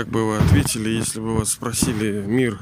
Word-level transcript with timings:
Как 0.00 0.08
бы 0.08 0.26
вы 0.26 0.38
ответили, 0.38 0.88
если 0.88 1.20
бы 1.20 1.36
вас 1.36 1.52
спросили, 1.52 2.24
мир 2.26 2.58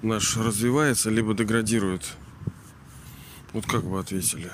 наш 0.00 0.38
развивается, 0.38 1.10
либо 1.10 1.34
деградирует? 1.34 2.16
Вот 3.52 3.66
как 3.66 3.84
бы 3.84 4.00
ответили? 4.00 4.50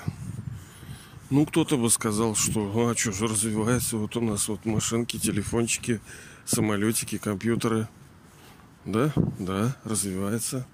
Ну, 1.29 1.45
кто-то 1.45 1.77
бы 1.77 1.89
сказал, 1.89 2.35
что, 2.35 2.89
а 2.89 2.93
что 2.97 3.13
же 3.13 3.25
развивается, 3.25 3.95
вот 3.95 4.17
у 4.17 4.21
нас 4.21 4.49
вот 4.49 4.65
машинки, 4.65 5.17
телефончики, 5.17 6.01
самолетики, 6.43 7.17
компьютеры. 7.17 7.87
Да, 8.83 9.13
да, 9.39 9.77
развивается. 9.85 10.67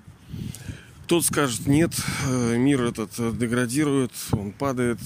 Кто-то 1.04 1.28
скажет, 1.28 1.68
нет, 1.68 1.92
э, 2.26 2.58
мир 2.58 2.86
этот 2.86 3.12
деградирует, 3.38 4.14
он 4.32 4.52
падает, 4.52 4.98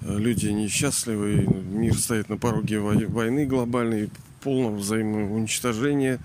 люди 0.00 0.46
несчастливы, 0.46 1.44
мир 1.44 1.98
стоит 1.98 2.28
на 2.28 2.36
пороге 2.36 2.78
войны 2.78 3.46
глобальной, 3.46 4.10
полного 4.40 4.76
взаимоуничтожения 4.76 6.18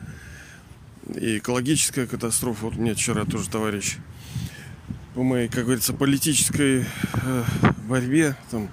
и 1.13 1.37
экологическая 1.37 2.07
катастрофа. 2.07 2.65
Вот 2.65 2.75
мне 2.75 2.93
вчера 2.93 3.25
тоже 3.25 3.49
товарищ 3.49 3.97
по 5.13 5.21
моей, 5.21 5.47
как 5.47 5.65
говорится, 5.65 5.93
политической 5.93 6.85
э, 7.13 7.43
борьбе 7.87 8.35
там, 8.49 8.67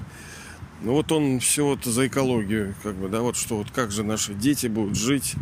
ну 0.83 0.93
вот 0.93 1.13
он 1.13 1.41
все 1.41 1.67
вот 1.67 1.85
за 1.85 2.07
экологию, 2.07 2.75
как 2.83 2.95
бы, 2.95 3.09
да, 3.09 3.21
вот 3.21 3.37
что 3.37 3.59
вот 3.59 3.71
как 3.71 3.91
же 3.91 4.03
наши 4.03 4.33
дети 4.33 4.67
будут 4.67 4.97
жить. 4.97 5.35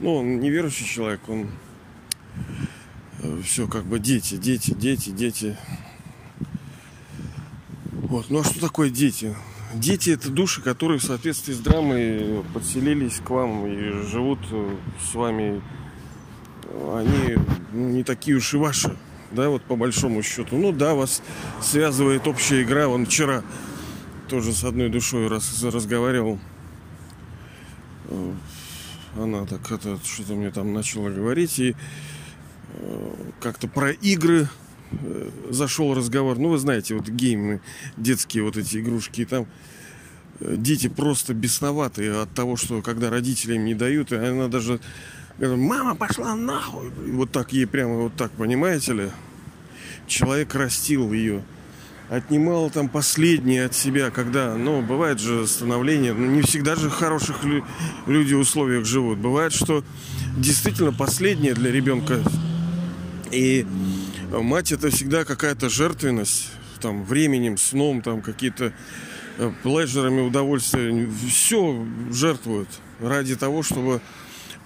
Ну, 0.00 0.16
он 0.16 0.40
неверующий 0.40 0.86
человек, 0.86 1.20
он 1.28 1.50
э, 3.22 3.42
все 3.44 3.68
как 3.68 3.84
бы 3.84 3.98
дети, 3.98 4.36
дети, 4.36 4.72
дети, 4.72 5.10
дети. 5.10 5.56
Вот. 7.90 8.30
Ну 8.30 8.40
а 8.40 8.44
что 8.44 8.58
такое 8.58 8.88
дети? 8.88 9.36
Дети 9.74 10.10
это 10.10 10.30
души, 10.30 10.60
которые 10.60 10.98
в 10.98 11.04
соответствии 11.04 11.52
с 11.52 11.58
драмой 11.58 12.44
подселились 12.52 13.20
к 13.24 13.30
вам 13.30 13.66
и 13.66 14.06
живут 14.06 14.38
с 15.10 15.14
вами. 15.14 15.62
Они 16.94 17.36
не 17.72 18.02
такие 18.02 18.36
уж 18.36 18.54
и 18.54 18.56
ваши, 18.56 18.96
да, 19.30 19.48
вот 19.48 19.62
по 19.62 19.76
большому 19.76 20.22
счету. 20.22 20.56
Ну 20.56 20.72
да, 20.72 20.94
вас 20.94 21.22
связывает 21.60 22.26
общая 22.26 22.62
игра. 22.62 22.88
Он 22.88 23.06
вчера 23.06 23.42
тоже 24.28 24.52
с 24.52 24.64
одной 24.64 24.88
душой 24.88 25.28
раз 25.28 25.62
разговаривал. 25.62 26.38
Она 29.16 29.46
так 29.46 29.70
это 29.70 29.98
что-то 30.04 30.34
мне 30.34 30.50
там 30.50 30.72
начала 30.72 31.10
говорить 31.10 31.58
и 31.58 31.74
э, 32.74 33.14
как-то 33.40 33.68
про 33.68 33.90
игры 33.90 34.48
Э, 34.48 34.61
зашел 35.50 35.94
разговор. 35.94 36.38
Ну, 36.38 36.48
вы 36.50 36.58
знаете, 36.58 36.94
вот 36.94 37.08
геймы, 37.08 37.60
детские 37.96 38.44
вот 38.44 38.56
эти 38.56 38.78
игрушки, 38.78 39.24
там 39.24 39.46
э, 40.40 40.54
дети 40.56 40.88
просто 40.88 41.34
бесноватые 41.34 42.20
от 42.22 42.32
того, 42.34 42.56
что 42.56 42.82
когда 42.82 43.10
родители 43.10 43.54
им 43.54 43.64
не 43.64 43.74
дают, 43.74 44.12
и 44.12 44.16
она 44.16 44.48
даже 44.48 44.80
мама 45.38 45.94
пошла 45.94 46.34
нахуй. 46.34 46.90
вот 47.12 47.32
так 47.32 47.52
ей 47.52 47.66
прямо 47.66 47.94
вот 47.94 48.14
так, 48.16 48.30
понимаете 48.32 48.92
ли? 48.92 49.10
Человек 50.06 50.54
растил 50.54 51.12
ее, 51.12 51.42
отнимал 52.10 52.70
там 52.70 52.88
последнее 52.88 53.66
от 53.66 53.74
себя, 53.74 54.10
когда, 54.10 54.54
ну, 54.56 54.82
бывает 54.82 55.20
же 55.20 55.46
становление, 55.46 56.12
ну, 56.12 56.26
не 56.26 56.42
всегда 56.42 56.76
же 56.76 56.90
хороших 56.90 57.44
лю- 57.44 57.64
люди 58.06 58.34
условиях 58.34 58.84
живут. 58.84 59.18
Бывает, 59.18 59.52
что 59.52 59.84
действительно 60.36 60.92
последнее 60.92 61.54
для 61.54 61.70
ребенка. 61.70 62.20
И 63.30 63.66
мать 64.40 64.72
это 64.72 64.90
всегда 64.90 65.24
какая-то 65.24 65.68
жертвенность, 65.68 66.50
там, 66.80 67.04
временем, 67.04 67.58
сном, 67.58 68.02
там, 68.02 68.22
какие-то 68.22 68.72
э, 69.38 69.52
пледжерами 69.62 70.20
удовольствия. 70.20 71.08
Все 71.28 71.86
жертвуют 72.10 72.68
ради 73.00 73.36
того, 73.36 73.62
чтобы 73.62 74.00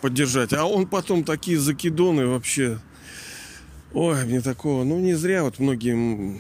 поддержать. 0.01 0.53
А 0.53 0.65
он 0.65 0.87
потом 0.87 1.25
такие 1.25 1.59
закидоны 1.59 2.27
вообще. 2.27 2.79
Ой, 3.93 4.25
мне 4.25 4.41
такого. 4.41 4.85
Ну, 4.85 4.99
не 4.99 5.15
зря 5.15 5.43
вот 5.43 5.59
многие 5.59 6.39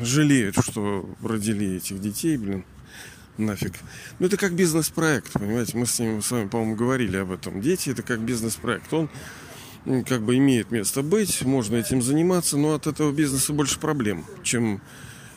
жалеют, 0.00 0.56
что 0.62 1.08
родили 1.22 1.76
этих 1.76 2.00
детей, 2.00 2.36
блин. 2.36 2.64
Нафиг. 3.38 3.72
Ну, 4.18 4.26
это 4.26 4.36
как 4.36 4.54
бизнес-проект, 4.54 5.32
понимаете? 5.32 5.76
Мы 5.76 5.86
с 5.86 5.98
ним 6.00 6.20
с 6.22 6.30
вами, 6.30 6.48
по-моему, 6.48 6.74
говорили 6.74 7.16
об 7.16 7.30
этом. 7.30 7.60
Дети 7.60 7.90
это 7.90 8.02
как 8.02 8.18
бизнес-проект. 8.20 8.92
Он 8.92 9.08
как 10.06 10.22
бы 10.22 10.36
имеет 10.36 10.70
место 10.70 11.02
быть, 11.02 11.42
можно 11.42 11.76
этим 11.76 12.02
заниматься, 12.02 12.56
но 12.56 12.74
от 12.74 12.86
этого 12.86 13.12
бизнеса 13.12 13.52
больше 13.52 13.78
проблем, 13.78 14.24
чем 14.42 14.80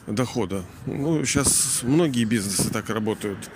дохода. 0.07 0.63
Ну, 0.85 1.23
сейчас 1.25 1.81
многие 1.83 2.25
бизнесы 2.25 2.69
так 2.69 2.89
работают. 2.89 3.49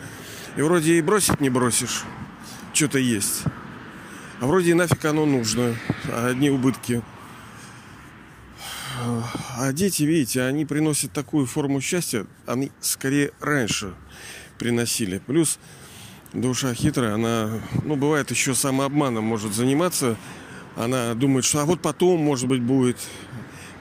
И 0.58 0.62
вроде 0.62 0.98
и 0.98 1.02
бросить 1.02 1.42
не 1.42 1.50
бросишь, 1.50 2.04
что-то 2.74 3.00
есть. 3.00 3.44
А 4.40 4.48
вроде 4.48 4.72
и 4.72 4.74
нафиг 4.74 5.04
оно 5.06 5.26
нужно, 5.26 5.76
а 6.10 6.28
одни 6.28 6.50
убытки. 6.50 7.02
А 9.58 9.74
дети, 9.74 10.04
видите, 10.04 10.44
они 10.44 10.66
приносят 10.66 11.12
такую 11.12 11.46
форму 11.46 11.82
счастья, 11.82 12.26
они 12.46 12.72
скорее 12.80 13.32
раньше 13.42 13.94
приносили. 14.58 15.22
Плюс 15.26 15.60
душа 16.34 16.74
хитрая, 16.74 17.16
она, 17.16 17.60
ну, 17.84 17.96
бывает 17.96 18.32
еще 18.32 18.56
самообманом 18.56 19.24
может 19.26 19.54
заниматься, 19.54 20.18
она 20.76 21.14
думает, 21.14 21.46
что 21.46 21.62
а 21.62 21.66
вот 21.66 21.82
потом, 21.82 22.20
может 22.20 22.48
быть, 22.48 22.62
будет. 22.62 22.98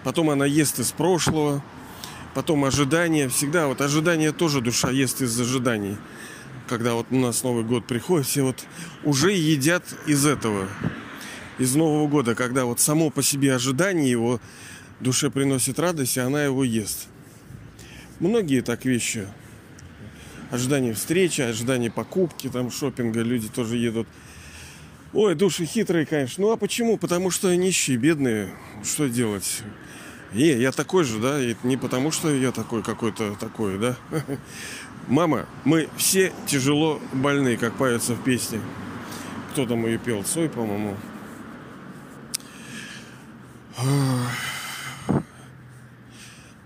Потом 0.05 0.31
она 0.31 0.47
ест 0.47 0.78
из 0.78 0.93
прошлого. 0.93 1.62
Потом 2.34 2.65
ожидания. 2.65 3.28
Всегда 3.28 3.66
вот 3.66 3.81
ожидания 3.81 4.32
тоже 4.32 4.60
душа 4.60 4.91
ест 4.91 5.21
из 5.21 5.38
ожиданий. 5.41 5.97
Когда 6.69 6.94
вот 6.94 7.06
у 7.10 7.16
нас 7.16 7.43
Новый 7.43 7.65
год 7.65 7.87
приходит, 7.87 8.27
все 8.27 8.43
вот 8.43 8.65
уже 9.03 9.32
едят 9.32 9.84
из 10.06 10.25
этого. 10.25 10.69
Из 11.59 11.75
Нового 11.75 12.09
года, 12.09 12.34
когда 12.34 12.65
вот 12.65 12.81
само 12.81 13.11
по 13.11 13.22
себе 13.22 13.55
ожидание 13.55 14.11
его 14.11 14.41
душе 15.00 15.31
приносит 15.31 15.78
радость, 15.78 16.16
и 16.16 16.21
она 16.21 16.44
его 16.44 16.65
ест. 16.65 17.09
Многие 18.19 18.61
так 18.61 18.84
вещи. 18.84 19.28
Ожидание 20.50 20.94
встречи, 20.94 21.41
ожидание 21.41 21.91
покупки, 21.91 22.49
там 22.49 22.71
шопинга, 22.71 23.21
люди 23.22 23.49
тоже 23.49 23.76
едут– 23.76 24.06
Ой, 25.14 25.36
души 25.36 25.64
хитрые, 25.64 26.06
конечно. 26.06 26.42
Ну 26.42 26.50
а 26.50 26.56
почему? 26.56 26.98
Потому 26.98 27.30
что 27.30 27.54
нищие, 27.54 27.97
бедные. 27.97 28.52
Что 28.82 29.08
делать? 29.08 29.62
Е, 30.32 30.60
я 30.60 30.72
такой 30.72 31.04
же, 31.04 31.20
да? 31.20 31.41
И 31.41 31.54
не 31.62 31.76
потому, 31.76 32.10
что 32.10 32.34
я 32.34 32.50
такой 32.50 32.82
какой-то 32.82 33.36
такой, 33.38 33.78
да? 33.78 33.97
Мама, 35.06 35.47
мы 35.64 35.88
все 35.97 36.32
тяжело 36.47 37.00
больны, 37.12 37.56
как 37.56 37.75
поется 37.75 38.14
в 38.14 38.25
песне. 38.25 38.60
Кто 39.52 39.66
там 39.66 39.86
ее 39.86 39.98
пел? 39.98 40.25
Цой, 40.25 40.48
по-моему. 40.48 40.97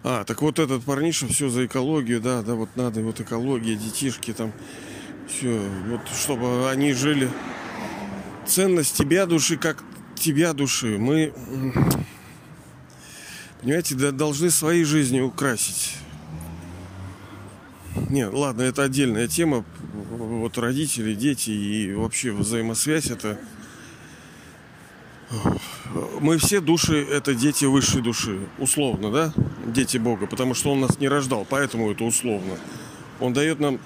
А, 0.02 0.24
так 0.24 0.40
вот 0.40 0.58
этот 0.58 0.84
парниша 0.84 1.26
все 1.26 1.50
за 1.50 1.66
экологию, 1.66 2.18
да, 2.22 2.40
да, 2.40 2.54
вот 2.54 2.70
надо, 2.76 3.02
вот 3.02 3.20
экология, 3.20 3.74
детишки 3.74 4.32
там, 4.32 4.52
все, 5.26 5.60
вот 5.86 6.00
чтобы 6.16 6.70
они 6.70 6.94
жили 6.94 7.28
ценность 8.48 8.96
тебя 8.96 9.26
души 9.26 9.56
как 9.56 9.84
тебя 10.14 10.52
души. 10.52 10.98
Мы, 10.98 11.32
понимаете, 13.60 13.94
должны 14.10 14.50
свои 14.50 14.84
жизни 14.84 15.20
украсить. 15.20 15.94
Нет, 18.10 18.32
ладно, 18.32 18.62
это 18.62 18.82
отдельная 18.82 19.28
тема. 19.28 19.64
Вот 20.10 20.58
родители, 20.58 21.14
дети 21.14 21.50
и 21.50 21.92
вообще 21.92 22.32
взаимосвязь 22.32 23.10
это... 23.10 23.38
Мы 26.20 26.38
все 26.38 26.60
души 26.60 27.04
это 27.04 27.34
дети 27.34 27.66
высшей 27.66 28.00
души. 28.00 28.40
Условно, 28.58 29.10
да? 29.10 29.34
Дети 29.66 29.98
Бога. 29.98 30.26
Потому 30.26 30.54
что 30.54 30.72
Он 30.72 30.80
нас 30.80 30.98
не 30.98 31.08
рождал, 31.08 31.46
поэтому 31.48 31.90
это 31.90 32.04
условно. 32.04 32.56
Он 33.20 33.34
дает 33.34 33.60
нам 33.60 33.78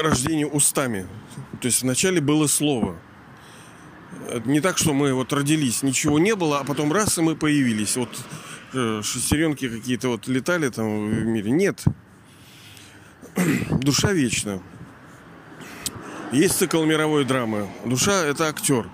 рождение 0.00 0.46
устами. 0.46 1.06
То 1.60 1.66
есть 1.66 1.82
вначале 1.82 2.20
было 2.20 2.46
слово– 2.46 2.96
не 4.44 4.60
так, 4.60 4.78
что 4.78 4.92
мы 4.92 5.12
вот 5.12 5.32
родились, 5.32 5.82
ничего 5.82 6.18
не 6.18 6.34
было, 6.34 6.60
а 6.60 6.64
потом 6.64 6.92
раз, 6.92 7.18
и 7.18 7.22
мы 7.22 7.36
появились. 7.36 7.96
Вот 7.96 8.08
э, 8.72 9.00
шестеренки 9.02 9.68
какие-то 9.68 10.08
вот 10.08 10.26
летали 10.28 10.68
там 10.68 11.08
в 11.08 11.24
мире. 11.24 11.50
Нет. 11.50 11.84
Душа 13.70 14.12
вечна. 14.12 14.62
Есть 16.32 16.58
цикл 16.58 16.82
мировой 16.84 17.24
драмы. 17.24 17.68
Душа– 17.84 18.24
это 18.24 18.48
актер. 18.48 18.88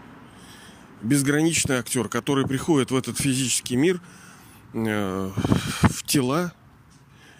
Безграничный 1.02 1.76
актер, 1.76 2.08
который 2.08 2.46
приходит 2.46 2.90
в 2.90 2.96
этот 2.96 3.18
физический 3.18 3.76
мир, 3.76 4.00
э, 4.74 5.30
в 5.82 6.02
тела, 6.04 6.52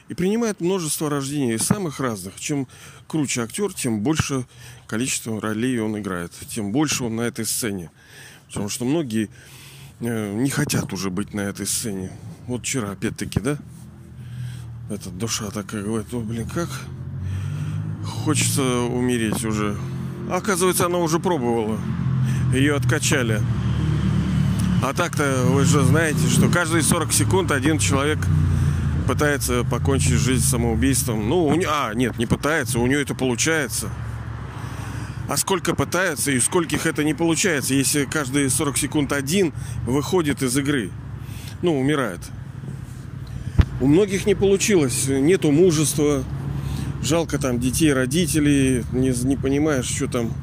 и 0.08 0.14
принимает 0.14 0.60
множество 0.60 1.10
рождений 1.10 1.58
самых 1.58 2.00
разных. 2.00 2.40
Чем 2.40 2.66
круче 3.06 3.43
актер, 3.43 3.72
тем 3.72 4.00
больше 4.00 4.46
количество 4.87 5.40
ролей 5.40 5.78
он 5.81 5.99
играет, 5.99 6.32
тем 6.49 6.72
больше 6.72 7.05
он 7.05 7.16
на 7.16 7.22
этой 7.22 7.44
сцене. 7.44 7.90
Потому 8.46 8.69
что 8.69 8.84
многие 8.84 9.28
э, 10.00 10.32
не 10.34 10.50
хотят 10.50 10.93
уже 10.93 11.10
быть 11.10 11.34
на 11.34 11.43
этой 11.43 11.66
сцене. 11.66 12.10
Вот 12.46 12.62
вчера, 12.62 12.93
опять-таки, 12.93 13.40
да? 13.40 13.58
Эта 14.90 15.10
душа 15.10 15.50
такая 15.50 15.82
говорит, 15.82 16.12
о, 16.14 16.20
блин, 16.20 16.49
как 16.49 16.70
хочется 18.05 18.62
умереть 18.62 19.44
уже. 19.44 19.76
Оказывается, 20.31 20.87
она 20.87 20.99
уже 20.99 21.19
пробовала. 21.19 21.78
Ее 22.55 22.75
откачали. 22.75 23.43
А 24.82 24.94
так-то 24.94 25.44
вы 25.49 25.64
же 25.64 25.82
знаете, 25.82 26.26
что 26.28 26.49
каждые 26.49 26.82
40 26.82 27.12
секунд 27.12 27.50
один 27.50 27.78
человек 27.78 28.19
пытается 29.08 29.64
покончить 29.64 30.20
жизнь 30.20 30.44
самоубийством. 30.44 31.31
Ну, 31.31 31.46
у 31.46 31.55
нее, 31.55 31.69
а, 31.70 31.94
нет, 31.94 32.19
не 32.19 32.26
пытается, 32.26 32.78
у 32.78 32.87
нее 32.87 33.00
это 33.00 33.14
получается. 33.14 33.88
А 35.31 35.38
сколько 35.38 35.75
пытается 35.75 36.31
и 36.31 36.38
скольких 36.38 36.84
это 36.84 37.02
не 37.05 37.14
получается, 37.14 37.72
если 37.72 38.05
каждые 38.05 38.50
40 38.50 38.76
секунд 38.76 39.12
один 39.12 39.55
выходит 39.87 40.43
из 40.43 40.56
игры. 40.58 40.90
Ну, 41.62 41.81
умирает. 41.81 42.20
У 43.81 43.87
многих 43.87 44.26
не 44.26 44.34
получилось, 44.34 45.06
нету 45.08 45.52
мужества, 45.52 46.22
жалко 47.02 47.38
там 47.38 47.58
детей, 47.58 47.94
родителей, 47.94 48.84
не, 48.93 49.10
не 49.26 49.37
понимаешь, 49.37 49.87
что 49.87 50.06
там. 50.06 50.34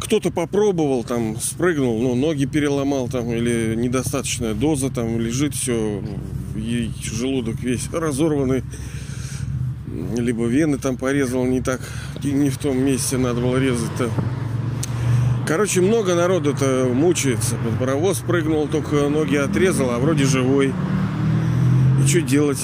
Кто-то 0.00 0.30
попробовал, 0.30 1.04
там, 1.04 1.38
спрыгнул, 1.38 2.00
ну, 2.00 2.14
ноги 2.14 2.46
переломал 2.46 3.08
там, 3.08 3.30
или 3.30 3.74
недостаточная 3.76 4.54
доза, 4.54 4.90
там, 4.90 5.20
лежит 5.20 5.54
все, 5.54 6.02
и 6.56 6.90
желудок 7.02 7.60
весь 7.60 7.88
разорванный, 7.92 8.62
либо 10.16 10.46
вены 10.46 10.78
там 10.78 10.96
порезал 10.96 11.44
не 11.44 11.60
так, 11.60 11.80
не 12.22 12.48
в 12.48 12.58
том 12.58 12.78
месте 12.78 13.18
надо 13.18 13.40
было 13.42 13.58
резать-то. 13.58 14.10
Короче, 15.46 15.80
много 15.80 16.14
народу-то 16.14 16.88
мучается. 16.94 17.56
Паровоз 17.78 18.18
прыгнул, 18.20 18.68
только 18.68 19.08
ноги 19.08 19.36
отрезал, 19.36 19.90
а 19.90 19.98
вроде 19.98 20.24
живой. 20.24 20.72
И 22.02 22.06
что 22.06 22.22
делать? 22.22 22.60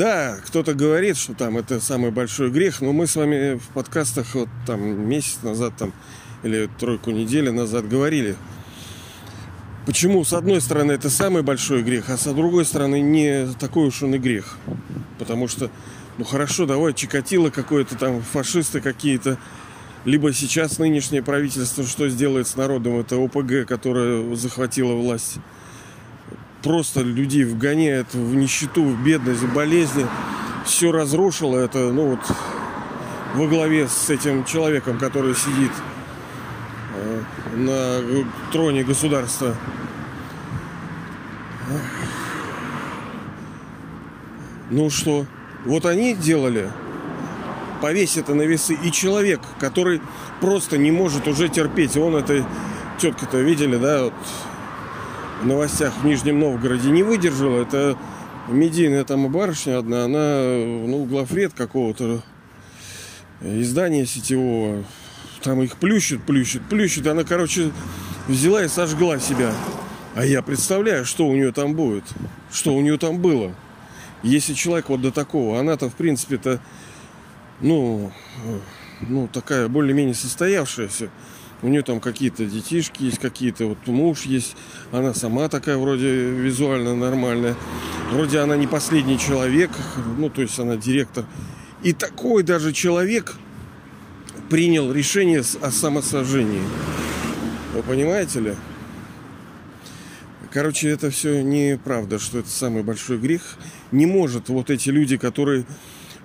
Да, 0.00 0.38
кто-то 0.46 0.72
говорит, 0.72 1.18
что 1.18 1.34
там 1.34 1.58
это 1.58 1.78
самый 1.78 2.10
большой 2.10 2.50
грех, 2.50 2.80
но 2.80 2.90
мы 2.94 3.06
с 3.06 3.16
вами 3.16 3.58
в 3.58 3.68
подкастах 3.74 4.34
вот 4.34 4.48
там 4.66 5.06
месяц 5.06 5.40
назад 5.42 5.74
там 5.76 5.92
или 6.42 6.70
тройку 6.78 7.10
недели 7.10 7.50
назад 7.50 7.86
говорили, 7.86 8.34
почему 9.84 10.24
с 10.24 10.32
одной 10.32 10.62
стороны 10.62 10.92
это 10.92 11.10
самый 11.10 11.42
большой 11.42 11.82
грех, 11.82 12.08
а 12.08 12.16
с 12.16 12.24
другой 12.32 12.64
стороны 12.64 13.02
не 13.02 13.46
такой 13.60 13.88
уж 13.88 14.02
он 14.02 14.14
и 14.14 14.18
грех. 14.18 14.56
Потому 15.18 15.48
что, 15.48 15.70
ну 16.16 16.24
хорошо, 16.24 16.64
давай 16.64 16.94
Чикатило 16.94 17.50
какое-то 17.50 17.94
там, 17.98 18.22
фашисты 18.22 18.80
какие-то, 18.80 19.36
либо 20.06 20.32
сейчас 20.32 20.78
нынешнее 20.78 21.22
правительство 21.22 21.84
что 21.84 22.08
сделает 22.08 22.48
с 22.48 22.56
народом? 22.56 23.00
Это 23.00 23.16
ОПГ, 23.16 23.68
которое 23.68 24.34
захватило 24.34 24.94
власть. 24.94 25.36
Просто 26.62 27.00
людей 27.00 27.44
вгоняет 27.44 28.12
в 28.12 28.34
нищету, 28.34 28.84
в 28.84 29.02
бедность, 29.02 29.42
в 29.42 29.54
болезни. 29.54 30.06
Все 30.64 30.92
разрушило. 30.92 31.56
Это, 31.58 31.90
ну 31.90 32.10
вот, 32.10 32.20
во 33.34 33.46
главе 33.46 33.88
с 33.88 34.10
этим 34.10 34.44
человеком, 34.44 34.98
который 34.98 35.34
сидит 35.34 35.72
э, 36.96 37.22
на 37.56 38.24
троне 38.52 38.84
государства. 38.84 39.54
Ну 44.70 44.90
что, 44.90 45.26
вот 45.64 45.86
они 45.86 46.14
делали 46.14 46.70
повесь 47.80 48.16
это 48.16 48.34
на 48.34 48.42
весы. 48.42 48.74
И 48.82 48.92
человек, 48.92 49.40
который 49.58 50.00
просто 50.40 50.78
не 50.78 50.90
может 50.90 51.26
уже 51.26 51.48
терпеть. 51.48 51.96
Он 51.96 52.16
это 52.16 52.44
тетка-то 52.98 53.38
видели, 53.38 53.76
да, 53.76 54.04
вот 54.04 54.12
в 55.40 55.46
новостях 55.46 55.94
в 55.96 56.04
Нижнем 56.04 56.38
Новгороде 56.38 56.90
не 56.90 57.02
выдержала. 57.02 57.62
Это 57.62 57.96
медийная 58.48 59.04
там 59.04 59.30
барышня 59.30 59.78
одна, 59.78 60.04
она, 60.04 60.42
ну, 60.42 61.04
главред 61.04 61.54
какого-то 61.54 62.22
издания 63.40 64.06
сетевого. 64.06 64.84
Там 65.42 65.62
их 65.62 65.76
плющит, 65.76 66.22
плющит, 66.22 66.62
плющит. 66.68 67.06
Она, 67.06 67.24
короче, 67.24 67.70
взяла 68.28 68.62
и 68.62 68.68
сожгла 68.68 69.18
себя. 69.18 69.52
А 70.14 70.24
я 70.24 70.42
представляю, 70.42 71.06
что 71.06 71.26
у 71.26 71.34
нее 71.34 71.52
там 71.52 71.74
будет. 71.74 72.04
Что 72.52 72.74
у 72.74 72.80
нее 72.82 72.98
там 72.98 73.20
было. 73.20 73.54
Если 74.22 74.52
человек 74.52 74.90
вот 74.90 75.00
до 75.00 75.10
такого, 75.10 75.58
она-то, 75.58 75.88
в 75.88 75.94
принципе-то, 75.94 76.60
ну, 77.62 78.12
ну, 79.00 79.28
такая 79.32 79.68
более-менее 79.68 80.14
состоявшаяся. 80.14 81.08
У 81.62 81.68
нее 81.68 81.82
там 81.82 82.00
какие-то 82.00 82.46
детишки 82.46 83.02
есть, 83.02 83.18
какие-то 83.18 83.66
вот 83.66 83.86
муж 83.86 84.22
есть. 84.22 84.56
Она 84.92 85.12
сама 85.12 85.48
такая 85.48 85.76
вроде 85.76 86.30
визуально 86.30 86.96
нормальная. 86.96 87.54
Вроде 88.10 88.38
она 88.38 88.56
не 88.56 88.66
последний 88.66 89.18
человек, 89.18 89.70
ну, 90.16 90.30
то 90.30 90.40
есть 90.42 90.58
она 90.58 90.76
директор. 90.76 91.26
И 91.82 91.92
такой 91.92 92.42
даже 92.42 92.72
человек 92.72 93.34
принял 94.48 94.90
решение 94.90 95.42
о 95.60 95.70
самосожжении. 95.70 96.62
Вы 97.74 97.82
понимаете 97.82 98.40
ли? 98.40 98.54
Короче, 100.52 100.88
это 100.88 101.10
все 101.10 101.42
неправда, 101.42 102.18
что 102.18 102.40
это 102.40 102.48
самый 102.48 102.82
большой 102.82 103.18
грех. 103.18 103.42
Не 103.92 104.06
может 104.06 104.48
вот 104.48 104.70
эти 104.70 104.88
люди, 104.88 105.16
которые 105.16 105.64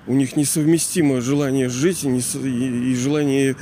у 0.08 0.14
них 0.14 0.36
несовместимо 0.36 1.22
желание 1.22 1.70
жить 1.70 2.04
и, 2.04 2.08
не, 2.08 2.20
и, 2.20 2.96
желание 2.96 3.56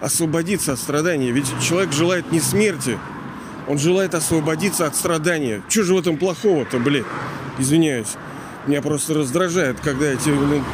освободиться 0.00 0.72
от 0.72 0.78
страдания. 0.78 1.30
Ведь 1.30 1.46
человек 1.60 1.92
желает 1.92 2.30
не 2.32 2.40
смерти, 2.40 2.98
он 3.66 3.78
желает 3.78 4.14
освободиться 4.14 4.86
от 4.86 4.96
страдания. 4.96 5.62
Что 5.68 5.84
же 5.84 5.94
в 5.94 5.98
этом 5.98 6.16
плохого-то, 6.16 6.78
блин? 6.78 7.04
Извиняюсь. 7.58 8.14
Меня 8.66 8.82
просто 8.82 9.14
раздражает, 9.14 9.80
когда 9.80 10.06
эти, 10.06 10.30
блин, 10.30 10.64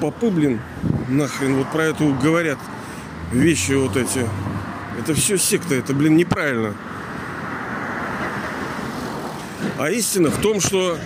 попы, 0.00 0.30
блин, 0.30 0.60
нахрен 1.08 1.56
вот 1.56 1.70
про 1.70 1.84
это 1.84 2.04
говорят 2.22 2.58
вещи 3.32 3.72
вот 3.72 3.96
эти. 3.96 4.26
Это 4.98 5.14
все 5.14 5.38
секта, 5.38 5.74
это, 5.74 5.92
блин, 5.92 6.16
неправильно. 6.16 6.74
А 9.78 9.90
истина 9.90 10.30
в 10.30 10.40
том, 10.40 10.60
что... 10.60 10.98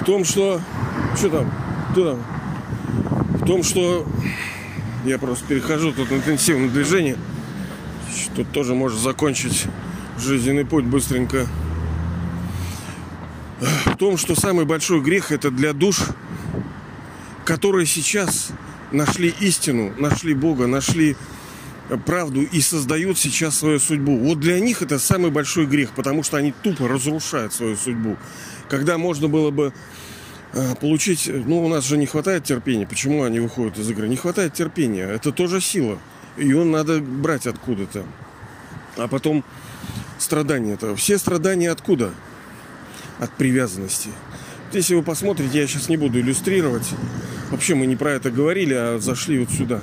В 0.00 0.04
том, 0.04 0.24
что... 0.24 0.60
Что 1.16 1.28
там? 1.30 1.50
да, 1.94 2.16
в 3.38 3.46
том, 3.46 3.62
что 3.62 4.06
я 5.04 5.18
просто 5.18 5.44
перехожу 5.46 5.92
тут 5.92 6.10
на 6.10 6.16
интенсивное 6.16 6.68
движение. 6.68 7.16
Тут 8.34 8.50
тоже 8.52 8.74
может 8.74 8.98
закончить 8.98 9.66
жизненный 10.18 10.64
путь 10.64 10.84
быстренько. 10.84 11.46
В 13.86 13.96
том, 13.96 14.16
что 14.16 14.34
самый 14.34 14.64
большой 14.64 15.00
грех 15.00 15.30
это 15.30 15.50
для 15.50 15.72
душ, 15.72 16.00
которые 17.44 17.86
сейчас 17.86 18.50
нашли 18.92 19.34
истину, 19.40 19.92
нашли 19.98 20.34
Бога, 20.34 20.66
нашли 20.66 21.16
правду 22.06 22.42
и 22.42 22.60
создают 22.60 23.18
сейчас 23.18 23.58
свою 23.58 23.78
судьбу. 23.78 24.18
Вот 24.18 24.40
для 24.40 24.58
них 24.58 24.82
это 24.82 24.98
самый 24.98 25.30
большой 25.30 25.66
грех, 25.66 25.90
потому 25.90 26.22
что 26.22 26.36
они 26.38 26.52
тупо 26.62 26.88
разрушают 26.88 27.52
свою 27.52 27.76
судьбу. 27.76 28.16
Когда 28.68 28.96
можно 28.96 29.28
было 29.28 29.50
бы 29.50 29.72
получить, 30.80 31.28
ну, 31.28 31.64
у 31.64 31.68
нас 31.68 31.84
же 31.84 31.96
не 31.96 32.06
хватает 32.06 32.44
терпения. 32.44 32.86
Почему 32.86 33.24
они 33.24 33.40
выходят 33.40 33.78
из 33.78 33.90
игры? 33.90 34.08
Не 34.08 34.16
хватает 34.16 34.54
терпения. 34.54 35.04
Это 35.04 35.32
тоже 35.32 35.60
сила. 35.60 35.98
Ее 36.36 36.64
надо 36.64 37.00
брать 37.00 37.46
откуда-то. 37.46 38.04
А 38.96 39.08
потом 39.08 39.44
страдания 40.18 40.74
это. 40.74 40.94
Все 40.96 41.18
страдания 41.18 41.70
откуда? 41.70 42.12
От 43.18 43.32
привязанности. 43.32 44.10
Если 44.72 44.94
вы 44.94 45.02
посмотрите, 45.02 45.58
я 45.58 45.66
сейчас 45.66 45.88
не 45.88 45.96
буду 45.96 46.20
иллюстрировать. 46.20 46.88
Вообще 47.50 47.74
мы 47.74 47.86
не 47.86 47.96
про 47.96 48.12
это 48.12 48.30
говорили, 48.30 48.74
а 48.74 48.98
зашли 48.98 49.38
вот 49.38 49.50
сюда. 49.50 49.80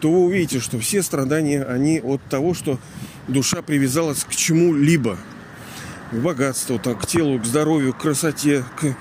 То 0.00 0.10
вы 0.10 0.20
увидите, 0.20 0.60
что 0.60 0.78
все 0.78 1.02
страдания, 1.02 1.62
они 1.62 2.00
от 2.00 2.22
того, 2.24 2.54
что 2.54 2.78
душа 3.28 3.60
привязалась 3.60 4.24
к 4.24 4.34
чему-либо. 4.34 5.18
К 6.10 6.14
богатству, 6.14 6.78
там, 6.78 6.96
к 6.96 7.06
телу, 7.06 7.38
к 7.38 7.44
здоровью, 7.44 7.92
к 7.92 7.98
красоте, 7.98 8.64
к 8.80 8.96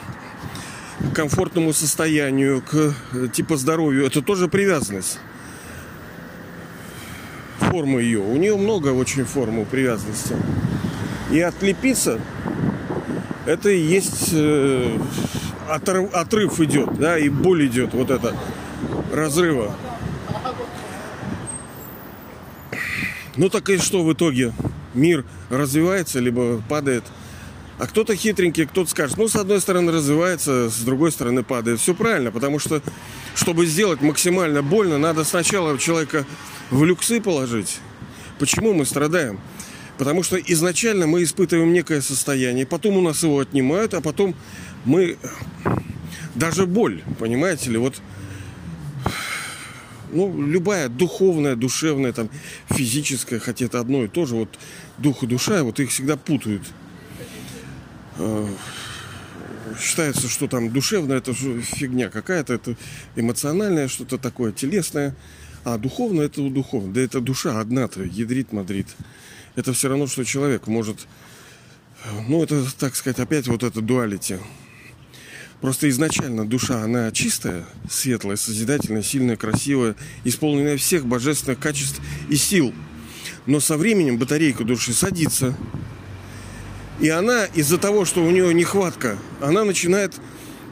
к 1.00 1.16
комфортному 1.16 1.74
состоянию, 1.74 2.62
к 2.62 2.94
э, 3.14 3.28
типа 3.32 3.58
здоровью, 3.58 4.06
это 4.06 4.22
тоже 4.22 4.48
привязанность. 4.48 5.20
Форма 7.60 8.00
ее. 8.00 8.20
У 8.20 8.36
нее 8.38 8.58
много 8.58 8.90
очень 8.90 9.26
форм 9.26 9.66
привязанности. 9.66 10.36
И 11.32 11.40
отлепиться 11.40 12.20
это 13.46 13.70
и 13.70 13.80
есть 13.80 14.30
э, 14.34 14.98
отрыв 15.68 16.60
идет, 16.60 16.98
да, 16.98 17.18
и 17.18 17.30
боль 17.30 17.68
идет, 17.68 17.94
вот 17.94 18.12
это 18.12 18.36
разрыва. 19.14 19.76
Ну 23.38 23.50
так 23.50 23.70
и 23.70 23.78
что 23.78 24.04
в 24.04 24.12
итоге? 24.12 24.54
Мир 24.94 25.24
развивается, 25.50 26.20
либо 26.20 26.62
падает– 26.68 27.04
а 27.80 27.88
кто-то 27.88 28.14
хитренький, 28.14 28.66
кто-то 28.66 28.90
скажет, 28.90 29.18
ну, 29.18 29.30
с 29.30 29.38
одной 29.38 29.62
стороны 29.62 29.94
развивается, 29.94 30.70
с 30.70 30.80
другой 30.82 31.14
стороны 31.14 31.44
падает. 31.44 31.80
Все 31.80 31.96
правильно, 31.96 32.30
потому 32.30 32.60
что, 32.60 32.82
чтобы 33.36 33.66
сделать 33.66 34.02
максимально 34.02 34.62
больно, 34.62 34.98
надо 34.98 35.24
сначала 35.24 35.80
человека 35.80 36.26
в 36.72 36.84
люксы 36.84 37.22
положить. 37.22 37.80
Почему 38.38 38.74
мы 38.74 38.86
страдаем? 38.86 39.40
Потому 39.98 40.24
что 40.24 40.38
изначально 40.38 41.08
мы 41.08 41.24
испытываем 41.24 41.72
некое 41.72 42.02
состояние, 42.02 42.66
потом 42.66 42.98
у 42.98 43.02
нас 43.02 43.24
его 43.24 43.40
отнимают, 43.40 43.94
а 43.94 44.02
потом 44.02 44.36
мы 44.84 45.18
даже 46.36 46.66
боль, 46.66 47.02
понимаете 47.18 47.70
ли, 47.70 47.78
вот 47.78 47.96
ну, 50.12 50.42
любая 50.42 50.90
духовная, 50.90 51.56
душевная, 51.56 52.12
там, 52.12 52.30
физическая, 52.70 53.40
хотя 53.40 53.66
это 53.66 53.80
одно 53.80 54.04
и 54.04 54.08
то 54.10 54.26
же, 54.26 54.36
вот 54.36 54.50
дух 54.98 55.24
и 55.24 55.28
душа, 55.28 55.64
вот 55.64 55.80
их 55.80 55.92
всегда 55.92 56.18
путают. 56.18 56.64
Э, 58.20 58.48
считается, 59.80 60.28
что 60.28 60.48
там 60.48 60.72
душевное 60.72 61.18
это 61.18 61.34
фигня 61.34 62.10
какая-то, 62.10 62.54
это 62.54 62.76
эмоциональное 63.16 63.88
что-то 63.88 64.18
такое, 64.18 64.52
телесное, 64.52 65.16
а 65.64 65.78
духовное 65.78 66.26
это 66.26 66.48
духовное. 66.50 66.94
Да 66.94 67.02
это 67.02 67.22
душа 67.22 67.60
одна-то, 67.60 68.04
ядрит, 68.04 68.52
мадрит. 68.52 68.88
Это 69.56 69.74
все 69.74 69.90
равно, 69.90 70.08
что 70.08 70.24
человек 70.24 70.68
может... 70.68 71.08
Ну, 72.28 72.42
это, 72.42 72.66
так 72.78 72.96
сказать, 72.96 73.20
опять 73.20 73.48
вот 73.48 73.64
это 73.64 73.82
дуалити. 73.82 74.38
Просто 75.60 75.90
изначально 75.90 76.48
душа, 76.48 76.82
она 76.84 77.12
чистая, 77.12 77.66
светлая, 77.90 78.38
созидательная, 78.38 79.02
сильная, 79.04 79.36
красивая, 79.36 79.96
исполненная 80.24 80.78
всех 80.78 81.06
божественных 81.06 81.60
качеств 81.60 82.00
и 82.30 82.36
сил. 82.38 82.74
Но 83.46 83.60
со 83.60 83.76
временем 83.76 84.18
батарейка 84.18 84.64
души 84.64 84.94
садится. 84.94 85.58
И 87.00 87.08
она 87.08 87.46
из-за 87.46 87.78
того, 87.78 88.04
что 88.04 88.24
у 88.24 88.30
нее 88.30 88.54
нехватка, 88.54 89.18
она 89.42 89.64
начинает 89.64 90.20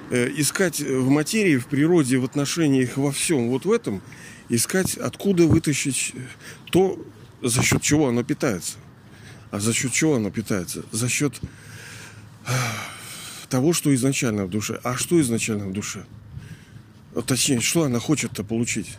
э, 0.09 0.29
искать 0.35 0.81
в 0.81 1.09
материи, 1.09 1.57
в 1.57 1.67
природе, 1.67 2.17
в 2.17 2.25
отношениях, 2.25 2.97
во 2.97 3.11
всем, 3.11 3.49
вот 3.49 3.65
в 3.65 3.71
этом, 3.71 4.01
искать, 4.49 4.95
откуда 4.95 5.47
вытащить 5.47 6.13
то, 6.71 6.99
за 7.41 7.63
счет 7.63 7.81
чего 7.81 8.09
оно 8.09 8.23
питается. 8.23 8.77
А 9.51 9.59
за 9.59 9.73
счет 9.73 9.93
чего 9.93 10.15
оно 10.15 10.29
питается? 10.29 10.83
За 10.91 11.07
счет 11.07 11.39
того, 13.49 13.73
что 13.73 13.93
изначально 13.95 14.45
в 14.45 14.49
душе. 14.49 14.79
А 14.83 14.95
что 14.95 15.19
изначально 15.21 15.67
в 15.67 15.73
душе? 15.73 16.05
Точнее, 17.25 17.61
что 17.61 17.83
она 17.83 17.99
хочет-то 17.99 18.43
получить? 18.43 18.97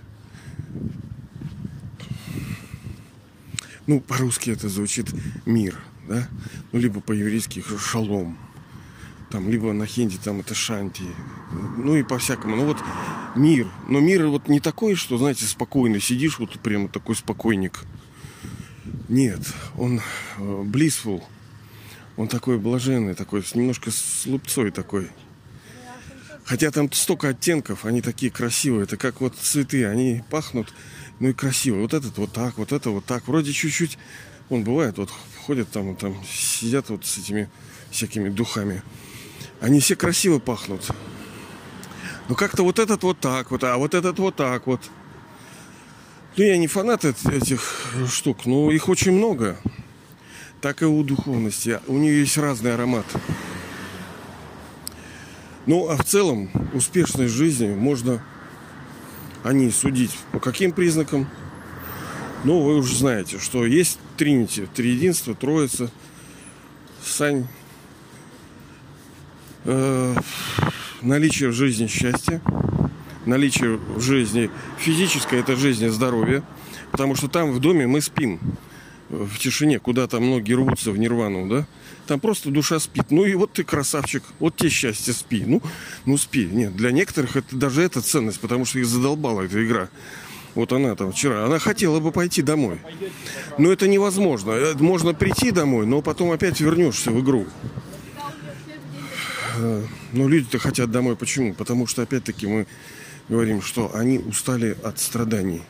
Ну, 3.86 4.00
по-русски 4.00 4.50
это 4.50 4.68
звучит 4.68 5.06
мир, 5.46 5.78
да? 6.08 6.28
Ну, 6.72 6.78
либо 6.78 7.00
по-еврейски 7.00 7.62
шалом. 7.78 8.38
Там, 9.30 9.50
либо 9.50 9.72
на 9.74 9.86
хинди 9.86 10.16
там 10.16 10.40
это 10.40 10.54
шанти. 10.54 11.04
Ну 11.76 11.94
и 11.96 12.02
по-всякому. 12.02 12.56
Ну 12.56 12.64
вот 12.64 12.78
мир. 13.36 13.68
Но 13.86 14.00
мир 14.00 14.26
вот 14.26 14.48
не 14.48 14.58
такой, 14.58 14.94
что, 14.94 15.18
знаете, 15.18 15.44
спокойно 15.44 16.00
сидишь, 16.00 16.38
вот 16.38 16.58
прямо 16.60 16.88
такой 16.88 17.14
спокойник. 17.14 17.80
Нет, 19.08 19.40
он 19.76 19.98
э, 19.98 20.40
blissful. 20.40 21.22
Он 22.16 22.26
такой 22.26 22.58
блаженный, 22.58 23.14
такой, 23.14 23.44
немножко 23.54 23.90
с 23.90 24.26
лупцой 24.26 24.70
такой. 24.70 25.08
Хотя 26.44 26.70
там 26.70 26.90
столько 26.92 27.28
оттенков, 27.28 27.84
они 27.84 28.00
такие 28.00 28.32
красивые. 28.32 28.84
Это 28.84 28.96
как 28.96 29.20
вот 29.20 29.36
цветы, 29.36 29.84
они 29.84 30.24
пахнут, 30.30 30.72
ну 31.20 31.28
и 31.28 31.32
красиво. 31.34 31.80
Вот 31.80 31.92
этот 31.92 32.16
вот 32.16 32.32
так, 32.32 32.56
вот 32.56 32.72
это 32.72 32.90
вот 32.90 33.04
так. 33.04 33.28
Вроде 33.28 33.52
чуть-чуть, 33.52 33.98
он 34.48 34.64
бывает, 34.64 34.96
вот 34.96 35.10
ходят 35.48 35.70
там, 35.70 35.96
там 35.96 36.14
сидят 36.30 36.90
вот 36.90 37.06
с 37.06 37.16
этими 37.16 37.48
всякими 37.90 38.28
духами. 38.28 38.82
Они 39.62 39.80
все 39.80 39.96
красиво 39.96 40.38
пахнут. 40.38 40.86
Но 42.28 42.34
как-то 42.34 42.62
вот 42.64 42.78
этот 42.78 43.02
вот 43.02 43.18
так 43.18 43.50
вот, 43.50 43.64
а 43.64 43.78
вот 43.78 43.94
этот 43.94 44.18
вот 44.18 44.36
так 44.36 44.66
вот. 44.66 44.82
Ну, 46.36 46.44
я 46.44 46.58
не 46.58 46.66
фанат 46.66 47.06
этих 47.06 47.62
штук, 48.12 48.44
но 48.44 48.70
их 48.70 48.90
очень 48.90 49.12
много 49.12 49.58
так 50.60 50.82
и 50.82 50.84
у 50.84 51.02
духовности. 51.02 51.80
У 51.86 51.96
нее 51.96 52.20
есть 52.20 52.36
разный 52.36 52.74
аромат. 52.74 53.06
Ну, 55.64 55.88
а 55.88 55.96
в 55.96 56.04
целом, 56.04 56.50
успешной 56.74 57.28
жизни 57.28 57.74
можно 57.74 58.22
о 59.44 59.54
ней 59.54 59.70
судить 59.70 60.14
по 60.30 60.40
каким 60.40 60.72
признакам? 60.72 61.26
Ну, 62.44 62.60
вы 62.60 62.76
уже 62.76 62.96
знаете, 62.96 63.38
что 63.40 63.66
есть 63.66 63.98
Тринити, 64.16 64.66
Триединство, 64.66 65.34
Троица, 65.34 65.90
Сань, 67.04 67.48
э, 69.64 70.14
наличие 71.02 71.48
в 71.48 71.52
жизни 71.52 71.88
счастья, 71.88 72.40
наличие 73.26 73.76
в 73.76 74.00
жизни 74.00 74.50
физическое, 74.78 75.40
это 75.40 75.56
жизнь 75.56 75.84
и 75.84 75.88
здоровье, 75.88 76.44
потому 76.92 77.16
что 77.16 77.26
там 77.26 77.50
в 77.50 77.58
доме 77.58 77.88
мы 77.88 78.00
спим 78.00 78.38
в 79.08 79.38
тишине, 79.38 79.80
куда 79.80 80.06
там 80.06 80.24
многие 80.24 80.52
рвутся 80.52 80.92
в 80.92 80.98
нирвану, 80.98 81.48
да? 81.48 81.66
Там 82.06 82.20
просто 82.20 82.50
душа 82.50 82.78
спит. 82.78 83.06
Ну 83.10 83.24
и 83.24 83.34
вот 83.34 83.52
ты 83.52 83.64
красавчик, 83.64 84.22
вот 84.38 84.56
тебе 84.56 84.70
счастье, 84.70 85.12
спи. 85.12 85.44
Ну, 85.46 85.62
ну 86.04 86.16
спи. 86.18 86.46
Нет, 86.46 86.76
для 86.76 86.90
некоторых 86.90 87.36
это 87.36 87.56
даже 87.56 87.82
это 87.82 88.00
ценность, 88.00 88.40
потому 88.40 88.64
что 88.64 88.78
их 88.78 88.86
задолбала 88.86 89.42
эта 89.42 89.64
игра. 89.64 89.88
Вот 90.58 90.72
она 90.72 90.96
там 90.96 91.12
вчера, 91.12 91.44
она 91.44 91.60
хотела 91.60 92.00
бы 92.00 92.10
пойти 92.10 92.42
домой. 92.42 92.80
Но 93.58 93.70
это 93.70 93.86
невозможно. 93.86 94.50
Э, 94.50 94.74
можно 94.74 95.14
прийти 95.14 95.52
домой, 95.52 95.86
но 95.86 96.02
потом 96.02 96.32
опять 96.32 96.58
вернешься 96.60 97.12
в 97.12 97.20
игру. 97.20 97.46
Э, 99.56 99.84
но 100.12 100.28
люди-то 100.28 100.58
хотят 100.58 100.90
домой. 100.90 101.14
Почему? 101.14 101.54
Потому 101.54 101.86
что, 101.86 102.02
опять-таки, 102.02 102.48
мы 102.48 102.66
говорим, 103.28 103.62
что 103.62 103.94
они 103.94 104.18
устали 104.18 104.76
от 104.82 104.98
страданий. 104.98 105.62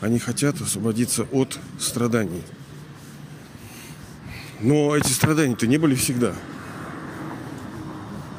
Они 0.00 0.20
хотят 0.20 0.60
освободиться 0.60 1.26
от 1.32 1.58
страданий. 1.80 2.44
Но 4.60 4.94
эти 4.94 5.08
страдания-то 5.08 5.66
не 5.66 5.78
были 5.78 5.96
всегда. 5.96 6.32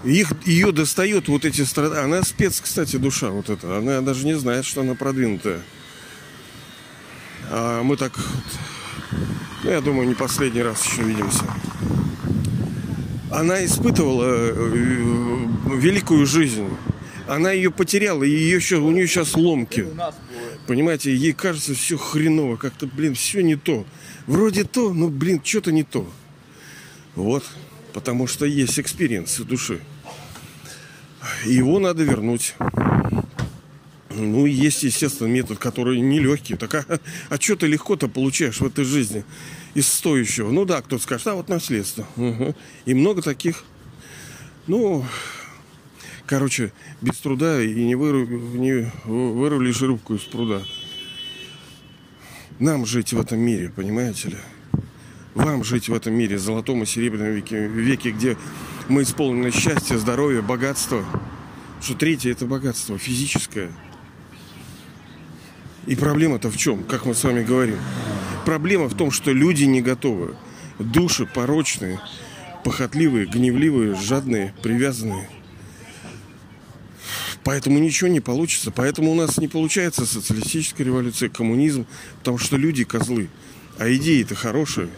Их, 0.05 0.31
ее 0.45 0.71
достает 0.71 1.27
вот 1.27 1.43
эти 1.43 1.63
страдания. 1.63 2.05
Она 2.05 2.23
спец, 2.23 2.61
кстати, 2.61 2.95
душа 2.95 3.31
вот 3.31 3.49
эта. 3.49 3.79
Она 3.79 3.99
даже 3.99 4.25
не 4.25 4.37
знает, 4.37 4.63
что 4.63 4.79
она 4.79 4.95
продвинутая. 4.95 5.59
А 7.51 7.81
мы 7.81 7.97
так, 7.97 8.13
ну, 9.63 9.71
я 9.71 9.81
думаю, 9.81 10.07
не 10.07 10.13
последний 10.13 10.61
раз 10.61 10.85
еще 10.85 11.01
видимся. 11.01 11.43
Она 13.31 13.65
испытывала 13.65 14.25
э, 14.25 15.47
великую 15.75 16.27
жизнь. 16.27 16.67
Она 17.27 17.51
ее 17.51 17.71
потеряла, 17.71 18.23
и 18.23 18.29
ее 18.29 18.55
еще, 18.55 18.77
у 18.77 18.91
нее 18.91 19.07
сейчас 19.07 19.35
ломки. 19.35 19.87
Понимаете, 20.67 21.15
ей 21.15 21.33
кажется 21.33 21.73
все 21.73 21.97
хреново, 21.97 22.55
как-то, 22.55 22.87
блин, 22.87 23.15
все 23.15 23.41
не 23.41 23.55
то. 23.55 23.85
Вроде 24.27 24.63
то, 24.63 24.93
но, 24.93 25.09
блин, 25.09 25.41
что-то 25.43 25.71
не 25.71 25.83
то. 25.83 26.07
Вот, 27.15 27.43
потому 27.93 28.27
что 28.27 28.45
есть 28.45 28.79
experience 28.79 29.37
души. 29.39 29.79
Его 31.45 31.79
надо 31.79 32.03
вернуть. 32.03 32.55
Ну, 34.21 34.45
есть, 34.45 34.83
естественно, 34.83 35.27
метод, 35.27 35.57
который 35.59 35.99
нелегкий. 35.99 36.55
Так, 36.55 36.75
а, 36.75 36.99
а 37.29 37.39
что 37.39 37.55
ты 37.55 37.67
легко-то 37.67 38.07
получаешь 38.07 38.59
в 38.59 38.65
этой 38.65 38.85
жизни 38.85 39.23
из 39.73 39.87
стоящего? 39.87 40.51
Ну 40.51 40.65
да, 40.65 40.81
кто-то 40.81 41.01
скажет, 41.01 41.27
а 41.27 41.35
вот 41.35 41.49
наследство. 41.49 42.07
Угу. 42.15 42.55
И 42.85 42.93
много 42.93 43.21
таких. 43.21 43.63
Ну, 44.67 45.05
короче, 46.25 46.71
без 47.01 47.17
труда 47.17 47.61
и 47.61 47.85
не, 47.85 47.95
выру, 47.95 48.25
не 48.25 48.91
вырвали 49.05 49.71
рыбку 49.71 50.15
из 50.15 50.21
пруда. 50.21 50.61
Нам 52.59 52.85
жить 52.85 53.13
в 53.13 53.19
этом 53.19 53.39
мире, 53.39 53.71
понимаете 53.73 54.29
ли? 54.29 54.37
Вам 55.33 55.63
жить 55.63 55.87
в 55.87 55.93
этом 55.93 56.13
мире, 56.13 56.37
золотом 56.37 56.83
и 56.83 56.85
серебряном 56.85 57.31
веке, 57.31 57.67
веке, 57.67 58.11
где 58.11 58.37
мы 58.89 59.03
исполнены 59.03 59.51
счастья, 59.51 59.97
здоровья, 59.97 60.41
богатства. 60.41 61.05
Что 61.81 61.95
третье– 61.95 62.31
это 62.33 62.45
богатство 62.45 62.97
физическое. 62.97 63.71
И 65.87 65.95
проблема-то 65.95 66.49
в 66.49 66.57
чем, 66.57 66.83
как 66.83 67.05
мы 67.05 67.13
с 67.13 67.23
вами 67.23 67.43
говорим? 67.43 67.77
Проблема 68.45 68.87
в 68.87 68.95
том, 68.95 69.11
что 69.11 69.31
люди 69.31 69.63
не 69.63 69.81
готовы. 69.81 70.35
Души 70.77 71.25
порочные, 71.25 71.99
похотливые, 72.63 73.25
гневливые, 73.25 73.95
жадные, 73.95 74.53
привязанные– 74.61 75.29
Поэтому 77.49 77.79
ничего 77.79 78.09
не 78.09 78.19
получится. 78.19 78.71
Поэтому 78.71 79.11
у 79.11 79.15
нас 79.15 79.37
не 79.37 79.47
получается 79.47 80.05
социалистическая 80.05 80.83
революция, 80.83 81.29
коммунизм, 81.29 81.87
потому 82.19 82.37
что 82.37 82.57
люди 82.57 82.83
козлы. 82.83 83.29
А 83.77 83.91
идеи-то 83.91 84.35
хорошие. 84.35 84.89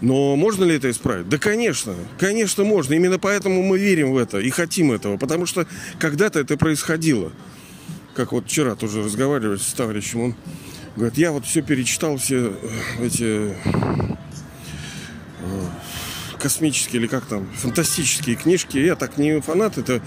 Но 0.00 0.34
можно 0.34 0.64
ли 0.64 0.74
это 0.74 0.90
исправить? 0.90 1.28
Да, 1.28 1.38
конечно, 1.38 1.94
конечно 2.18 2.64
можно. 2.64 2.94
Именно 2.94 3.18
поэтому 3.18 3.62
мы 3.62 3.78
верим 3.78 4.12
в 4.12 4.16
это 4.16 4.40
и 4.40 4.48
хотим 4.50 4.90
этого. 4.90 5.18
Потому 5.18 5.44
что 5.46 5.66
когда-то 5.98 6.40
это 6.40 6.56
происходило. 6.56 7.30
Как 8.20 8.32
вот 8.32 8.44
вчера 8.44 8.74
тоже 8.74 9.02
разговаривали 9.02 9.56
с 9.56 9.72
товарищем, 9.72 10.20
он 10.20 10.34
говорит, 10.94 11.16
я 11.16 11.32
вот 11.32 11.46
все 11.46 11.62
перечитал, 11.62 12.18
все 12.18 12.52
э, 12.52 13.06
эти 13.06 13.54
э, 13.54 13.54
космические 16.38 17.00
или 17.00 17.08
как 17.08 17.24
там, 17.24 17.48
фантастические 17.54 18.36
книжки. 18.36 18.76
Я 18.76 18.94
так 18.94 19.16
не 19.16 19.40
фанат, 19.40 19.78
это 19.78 20.02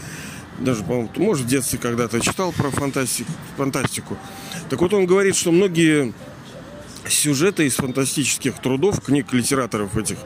даже, 0.60 0.84
по-моему, 0.84 1.10
может, 1.15 1.48
в 1.48 1.50
детстве 1.50 1.79
когда-то 1.79 2.20
читал 2.20 2.51
про 2.51 2.70
фантастику, 2.70 3.32
фантастику. 3.58 4.15
Так 4.70 4.79
вот 4.79 4.93
он 4.93 5.08
говорит, 5.08 5.36
что 5.36 5.51
многие 5.51 6.13
сюжеты 7.08 7.65
из 7.65 7.77
фантастических 7.77 8.60
трудов, 8.62 9.01
книг 9.01 9.34
литераторов 9.34 9.98
этих, 9.98 10.20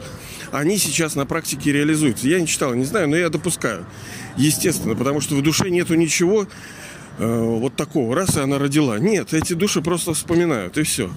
они 0.52 0.76
сейчас 0.76 1.14
на 1.14 1.24
практике 1.24 1.72
реализуются. 1.72 2.28
Я 2.28 2.38
не 2.38 2.46
читал, 2.46 2.74
не 2.74 2.84
знаю, 2.84 3.08
но 3.08 3.16
я 3.16 3.30
допускаю. 3.30 3.86
Естественно, 4.36 4.94
потому 4.94 5.22
что 5.22 5.36
в 5.36 5.42
душе 5.42 5.70
нету 5.70 5.94
ничего 5.94 6.46
вот 7.18 7.74
такого. 7.76 8.14
Раз 8.14 8.36
и 8.36 8.40
она 8.40 8.58
родила. 8.58 8.98
Нет, 8.98 9.34
эти 9.34 9.54
души 9.54 9.82
просто 9.82 10.14
вспоминают, 10.14 10.78
и 10.78 10.82
все. 10.82 11.10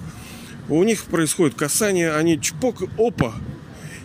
У 0.68 0.82
них 0.84 1.04
происходит 1.04 1.54
касание, 1.54 2.12
они 2.12 2.40
чпок, 2.40 2.82
опа. 2.98 3.34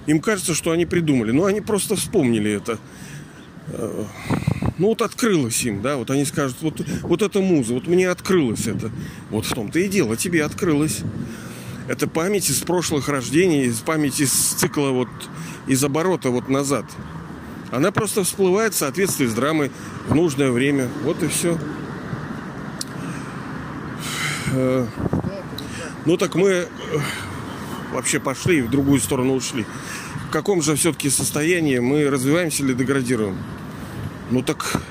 Им 0.06 0.20
кажется, 0.20 0.54
что 0.54 0.72
они 0.72 0.86
придумали. 0.86 1.32
Но 1.32 1.46
они 1.46 1.62
просто 1.62 1.96
вспомнили 1.96 2.52
это. 2.52 2.80
Э, 3.68 4.06
ну 4.78 4.88
вот 4.88 5.02
открылось 5.02 5.64
им, 5.64 5.82
да, 5.82 5.98
вот 5.98 6.10
они 6.12 6.24
скажут, 6.26 6.58
вот, 6.62 6.82
вот 7.02 7.22
это 7.22 7.42
муза, 7.42 7.74
вот 7.74 7.88
мне 7.88 8.10
открылось 8.10 8.68
это. 8.68 8.92
Вот 9.30 9.46
в 9.46 9.54
том-то 9.54 9.80
и 9.80 9.88
дело, 9.88 10.16
тебе 10.16 10.44
открылось. 10.44 11.00
Это 11.88 12.08
память 12.08 12.50
из 12.50 12.60
прошлых 12.60 13.08
рождений, 13.08 13.66
из 13.66 13.80
памяти 13.80 14.24
из 14.24 14.32
цикла 14.32 14.90
вот 14.90 15.10
из 15.68 15.84
оборота 15.84 16.30
вот 16.30 16.50
назад. 16.50 16.86
Она 17.72 17.92
просто 17.92 18.24
всплывает 18.24 18.74
в 18.74 18.78
соответствии 18.78 19.26
с 19.26 19.34
драмой 19.34 19.72
в 20.08 20.16
нужное 20.16 20.52
время. 20.52 20.90
Вот 21.04 21.22
и 21.24 21.28
все. 21.28 21.58
Э, 24.58 24.86
ну 26.06 26.18
так 26.18 26.36
мы 26.36 26.50
э, 26.50 26.68
вообще 27.94 28.20
пошли 28.20 28.60
и 28.60 28.62
в 28.62 28.70
другую 28.70 29.00
сторону 29.00 29.36
ушли. 29.36 29.66
В 30.28 30.32
каком 30.32 30.62
же 30.62 30.76
все-таки 30.76 31.10
состоянии 31.10 31.78
мы 31.80 32.10
развиваемся 32.10 32.64
или 32.64 32.74
деградируем? 32.74 33.38
Ну 34.32 34.42
так, 34.42 34.82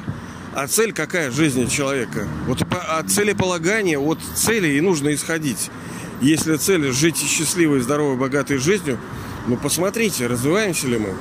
а 0.54 0.66
цель 0.68 0.92
какая 0.92 1.30
жизни 1.30 1.66
человека? 1.66 2.26
Вот 2.46 2.62
от 2.62 3.10
целеполагания, 3.10 3.98
от 3.98 4.20
цели 4.34 4.68
и 4.68 4.80
нужно 4.80 5.12
исходить. 5.14 5.70
Если 6.22 6.56
цель 6.56 6.92
жить 6.92 7.18
счастливой, 7.18 7.80
здоровой, 7.80 8.16
богатой 8.16 8.58
жизнью, 8.58 8.98
ну 9.48 9.56
посмотрите, 9.56 10.26
развиваемся 10.28 10.86
ли 10.86 10.98
мы. 10.98 11.14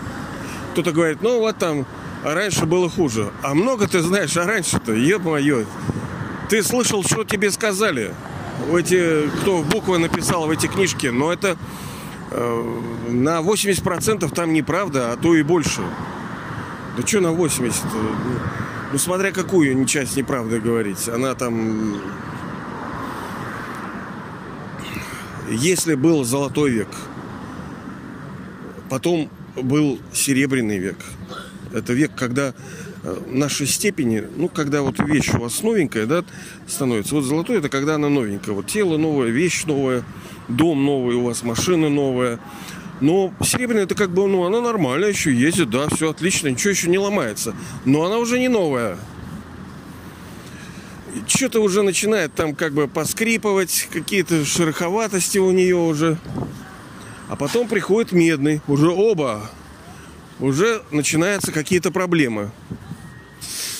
Кто-то 0.73 0.91
говорит, 0.91 1.17
ну 1.21 1.39
вот 1.39 1.57
там, 1.57 1.85
а 2.23 2.35
раньше 2.35 2.65
было 2.65 2.89
хуже. 2.89 3.31
А 3.41 3.53
много 3.55 3.87
ты 3.87 4.01
знаешь, 4.01 4.37
а 4.37 4.45
раньше-то, 4.45 4.93
ё-моё. 4.93 5.65
Ты 6.47 6.61
слышал, 6.61 7.03
что 7.03 7.23
тебе 7.23 7.49
сказали? 7.49 8.13
В 8.59 8.75
эти, 8.75 9.29
кто 9.41 9.61
буквы 9.63 9.97
написал 9.99 10.47
в 10.47 10.49
эти 10.49 10.67
книжки, 10.67 11.07
но 11.07 11.31
это 11.31 11.57
э, 12.31 12.79
на 13.09 13.39
80% 13.41 14.33
там 14.33 14.53
неправда, 14.53 15.11
а 15.11 15.17
то 15.17 15.35
и 15.35 15.43
больше. 15.43 15.81
Да 16.97 17.05
что 17.05 17.19
на 17.19 17.31
80? 17.31 17.83
Ну, 18.91 18.97
смотря 18.97 19.31
какую 19.31 19.85
часть 19.85 20.15
неправды 20.15 20.59
говорить. 20.59 21.09
Она 21.09 21.35
там... 21.35 21.95
Если 25.49 25.93
был 25.93 26.23
золотой 26.23 26.71
век, 26.71 26.87
потом 28.89 29.29
был 29.55 29.99
серебряный 30.11 30.79
век. 30.79 30.97
Это 31.71 31.93
век, 31.93 32.11
когда 32.15 32.47
э, 32.47 32.53
нашей 33.27 33.67
степени, 33.67 34.23
ну, 34.35 34.49
когда 34.49 34.81
вот 34.81 34.99
вещь 34.99 35.33
у 35.33 35.39
вас 35.39 35.61
новенькая, 35.61 36.05
да, 36.05 36.23
становится. 36.67 37.15
Вот 37.15 37.23
золотой 37.23 37.57
это 37.57 37.69
когда 37.69 37.95
она 37.95 38.09
новенькая. 38.09 38.55
Вот 38.55 38.67
тело 38.67 38.97
новое, 38.97 39.29
вещь 39.29 39.65
новая, 39.65 40.03
дом 40.47 40.85
новый, 40.85 41.15
у 41.15 41.25
вас 41.25 41.43
машина 41.43 41.89
новая. 41.89 42.39
Но 43.01 43.33
серебряная 43.43 43.83
это 43.83 43.95
как 43.95 44.11
бы, 44.11 44.27
ну, 44.27 44.45
она 44.45 44.61
нормальная 44.61 45.09
еще 45.09 45.33
ездит, 45.33 45.69
да, 45.69 45.87
все 45.89 46.11
отлично, 46.11 46.47
ничего 46.47 46.71
еще 46.71 46.89
не 46.89 46.97
ломается. 46.97 47.53
Но 47.83 48.05
она 48.05 48.17
уже 48.17 48.39
не 48.39 48.47
новая. 48.47 48.97
Что-то 51.27 51.61
уже 51.61 51.81
начинает 51.81 52.33
там 52.33 52.55
как 52.55 52.73
бы 52.73 52.87
поскрипывать, 52.87 53.89
какие-то 53.91 54.45
шероховатости 54.45 55.37
у 55.37 55.51
нее 55.51 55.75
уже. 55.75 56.17
А 57.27 57.35
потом 57.35 57.67
приходит 57.67 58.11
медный, 58.11 58.61
уже 58.67 58.89
оба, 58.89 59.49
уже 60.39 60.81
начинаются 60.91 61.51
какие-то 61.51 61.91
проблемы. 61.91 62.51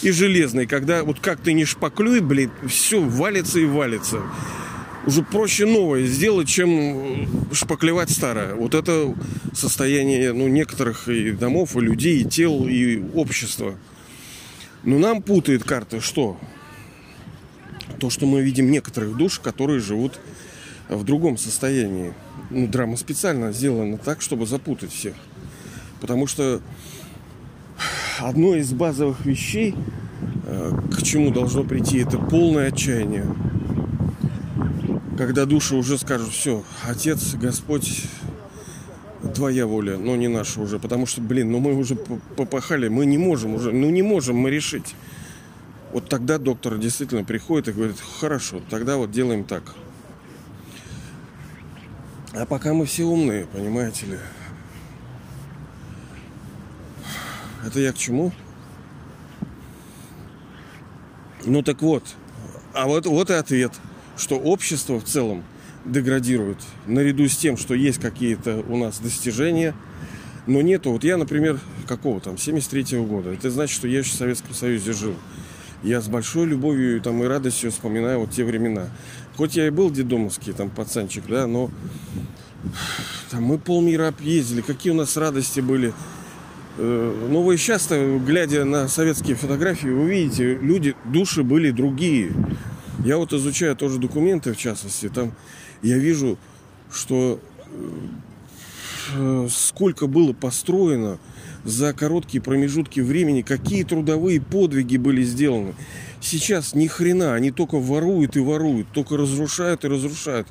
И 0.05 0.11
железный, 0.11 0.67
когда 0.67 1.03
вот 1.03 1.19
как 1.19 1.39
ты 1.39 1.53
не 1.53 1.65
шпаклюй, 1.65 2.19
блин, 2.19 2.51
все 2.67 3.01
валится 3.01 3.59
и 3.59 3.65
валится 3.65 4.21
уже 5.07 5.23
проще 5.23 5.65
новое 5.65 6.05
сделать, 6.05 6.47
чем 6.47 6.69
э, 6.69 7.27
шпаклевать 7.51 8.11
старое. 8.11 8.53
Вот 8.53 8.75
это 8.75 9.15
состояние 9.51 10.31
ну, 10.31 10.47
некоторых 10.47 11.07
и 11.07 11.31
домов, 11.31 11.75
и 11.75 11.79
людей, 11.79 12.21
и 12.21 12.25
тел, 12.25 12.67
и 12.67 13.01
общества. 13.15 13.73
Но 14.83 14.99
нам 14.99 15.23
путает 15.23 15.63
карта 15.63 15.99
что? 16.01 16.37
То, 17.99 18.11
что 18.11 18.27
мы 18.27 18.43
видим 18.43 18.69
некоторых 18.69 19.17
душ, 19.17 19.39
которые 19.39 19.79
живут 19.79 20.19
в 20.87 21.03
другом 21.03 21.35
состоянии. 21.35 22.13
Ну, 22.51 22.67
драма 22.67 22.95
специально 22.95 23.51
сделана 23.51 23.97
так, 23.97 24.21
чтобы 24.21 24.45
запутать 24.45 24.93
всех. 24.93 25.15
Потому 25.99 26.27
что 26.27 26.61
одно 28.19 28.55
из 28.55 28.71
базовых 28.73 29.25
вещей, 29.25 29.75
э, 30.45 30.71
к 30.91 31.03
чему 31.03 31.31
должно 31.31 31.63
прийти, 31.63 31.99
это 31.99 32.17
полное 32.17 32.69
отчаяние 32.69 33.25
когда 35.17 35.45
души 35.45 35.75
уже 35.75 35.97
скажут, 35.97 36.29
все, 36.29 36.63
Отец, 36.83 37.35
Господь, 37.35 38.03
твоя 39.33 39.65
воля, 39.65 39.97
но 39.97 40.15
не 40.15 40.27
наша 40.27 40.61
уже, 40.61 40.79
потому 40.79 41.05
что, 41.05 41.21
блин, 41.21 41.51
ну 41.51 41.59
мы 41.59 41.73
уже 41.73 41.95
попахали, 41.95 42.87
мы 42.87 43.05
не 43.05 43.17
можем 43.17 43.55
уже, 43.55 43.71
ну 43.71 43.89
не 43.89 44.01
можем 44.01 44.37
мы 44.37 44.49
решить. 44.49 44.95
Вот 45.93 46.09
тогда 46.09 46.37
доктор 46.37 46.77
действительно 46.77 47.23
приходит 47.23 47.69
и 47.69 47.71
говорит, 47.71 47.95
хорошо, 48.19 48.61
тогда 48.69 48.97
вот 48.97 49.11
делаем 49.11 49.45
так. 49.45 49.63
А 52.33 52.45
пока 52.45 52.73
мы 52.73 52.85
все 52.85 53.03
умные, 53.05 53.45
понимаете 53.45 54.07
ли. 54.07 54.17
Это 57.65 57.79
я 57.79 57.91
к 57.91 57.97
чему? 57.97 58.31
Ну 61.45 61.63
так 61.63 61.81
вот. 61.81 62.03
А 62.73 62.85
вот, 62.85 63.05
вот 63.05 63.29
и 63.29 63.33
ответ 63.33 63.71
что 64.17 64.37
общество 64.37 64.99
в 64.99 65.03
целом 65.03 65.43
деградирует, 65.85 66.57
наряду 66.87 67.27
с 67.27 67.37
тем, 67.37 67.57
что 67.57 67.73
есть 67.75 67.99
какие-то 67.99 68.63
у 68.67 68.77
нас 68.77 68.99
достижения, 68.99 69.75
но 70.47 70.61
нету. 70.61 70.91
Вот 70.91 71.03
я, 71.03 71.17
например, 71.17 71.59
какого 71.87 72.19
там, 72.19 72.35
73-го 72.35 73.05
года. 73.05 73.31
Это 73.31 73.49
значит, 73.49 73.75
что 73.75 73.87
я 73.87 73.99
еще 73.99 74.11
в 74.11 74.15
Советском 74.15 74.53
Союзе 74.53 74.93
жил. 74.93 75.15
Я 75.83 76.01
с 76.01 76.07
большой 76.07 76.47
любовью 76.47 77.01
там, 77.01 77.23
и 77.23 77.27
радостью 77.27 77.71
вспоминаю 77.71 78.19
вот 78.21 78.31
те 78.31 78.43
времена. 78.43 78.89
Хоть 79.35 79.55
я 79.55 79.67
и 79.67 79.69
был 79.69 79.91
дедомовский 79.91 80.53
там 80.53 80.69
пацанчик, 80.69 81.23
да, 81.27 81.45
но 81.45 81.69
там 83.29 83.43
мы 83.43 83.59
полмира 83.59 84.07
объездили. 84.07 84.61
Какие 84.61 84.93
у 84.93 84.95
нас 84.95 85.17
радости 85.17 85.59
были. 85.59 85.93
Э, 86.77 87.27
но 87.29 87.41
вы 87.41 87.57
часто, 87.57 88.19
глядя 88.19 88.65
на 88.65 88.87
советские 88.87 89.35
фотографии, 89.35 89.87
вы 89.87 90.09
видите, 90.09 90.55
люди, 90.55 90.95
души 91.05 91.43
были 91.43 91.71
другие. 91.71 92.31
Я 93.03 93.17
вот 93.17 93.33
изучаю 93.33 93.75
тоже 93.75 93.99
документы, 93.99 94.53
в 94.53 94.57
частности, 94.57 95.09
там 95.09 95.33
я 95.81 95.97
вижу, 95.97 96.37
что 96.91 97.39
э, 99.13 99.47
сколько 99.49 100.07
было 100.07 100.33
построено 100.33 101.19
за 101.63 101.93
короткие 101.93 102.41
промежутки 102.41 102.99
времени, 102.99 103.41
какие 103.41 103.83
трудовые 103.83 104.41
подвиги 104.41 104.97
были 104.97 105.23
сделаны. 105.23 105.75
Сейчас 106.21 106.73
ни 106.73 106.87
хрена, 106.87 107.35
они 107.35 107.51
только 107.51 107.75
воруют 107.79 108.35
и 108.35 108.39
воруют, 108.39 108.87
только 108.91 109.17
разрушают 109.17 109.85
и 109.85 109.87
разрушают 109.87 110.47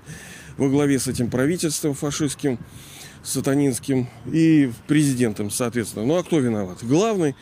во 0.57 0.69
главе 0.69 0.99
с 0.99 1.09
этим 1.09 1.31
правительством 1.31 1.95
фашистским, 1.95 2.59
сатанинским 3.25 4.09
и 4.31 4.71
президентом, 4.87 5.51
соответственно. 5.51 6.05
Ну 6.05 6.17
а 6.17 6.23
кто 6.23 6.39
виноват? 6.39 6.79
Главный 6.83 7.35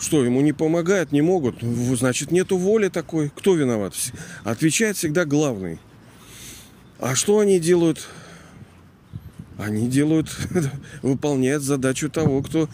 что, 0.00 0.24
ему 0.24 0.40
не 0.40 0.54
помогают, 0.54 1.12
не 1.12 1.20
могут? 1.20 1.60
Значит, 1.60 2.30
нету 2.30 2.56
воли 2.56 2.88
такой. 2.88 3.30
Кто 3.36 3.54
виноват? 3.54 3.92
Отвечает 4.44 4.96
всегда 4.96 5.26
главный. 5.26 5.78
А 6.98 7.14
что 7.14 7.38
они 7.38 7.60
делают? 7.60 8.08
Они 9.58 9.88
делают, 9.88 10.34
выполняют 11.02 11.62
задачу 11.62 12.08
того, 12.08 12.42
кто 12.42 12.70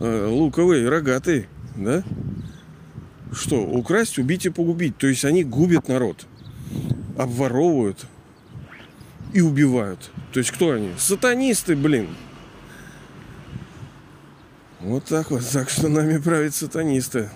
э, 0.00 0.26
луковый, 0.28 0.88
рогатый, 0.88 1.46
да? 1.76 2.02
Что, 3.32 3.62
украсть, 3.62 4.18
убить 4.18 4.44
и 4.46 4.50
погубить. 4.50 4.98
То 4.98 5.06
есть 5.06 5.24
они 5.24 5.44
губят 5.44 5.86
народ, 5.86 6.26
обворовывают 7.16 8.04
и 9.34 9.40
убивают. 9.40 10.10
То 10.32 10.38
есть 10.38 10.52
кто 10.52 10.70
они? 10.70 10.92
Сатанисты, 10.96 11.76
блин. 11.76 12.08
Вот 14.80 15.04
так 15.04 15.30
вот. 15.30 15.42
Так 15.52 15.68
что 15.68 15.88
нами 15.88 16.18
правят 16.18 16.54
сатанисты. 16.54 17.28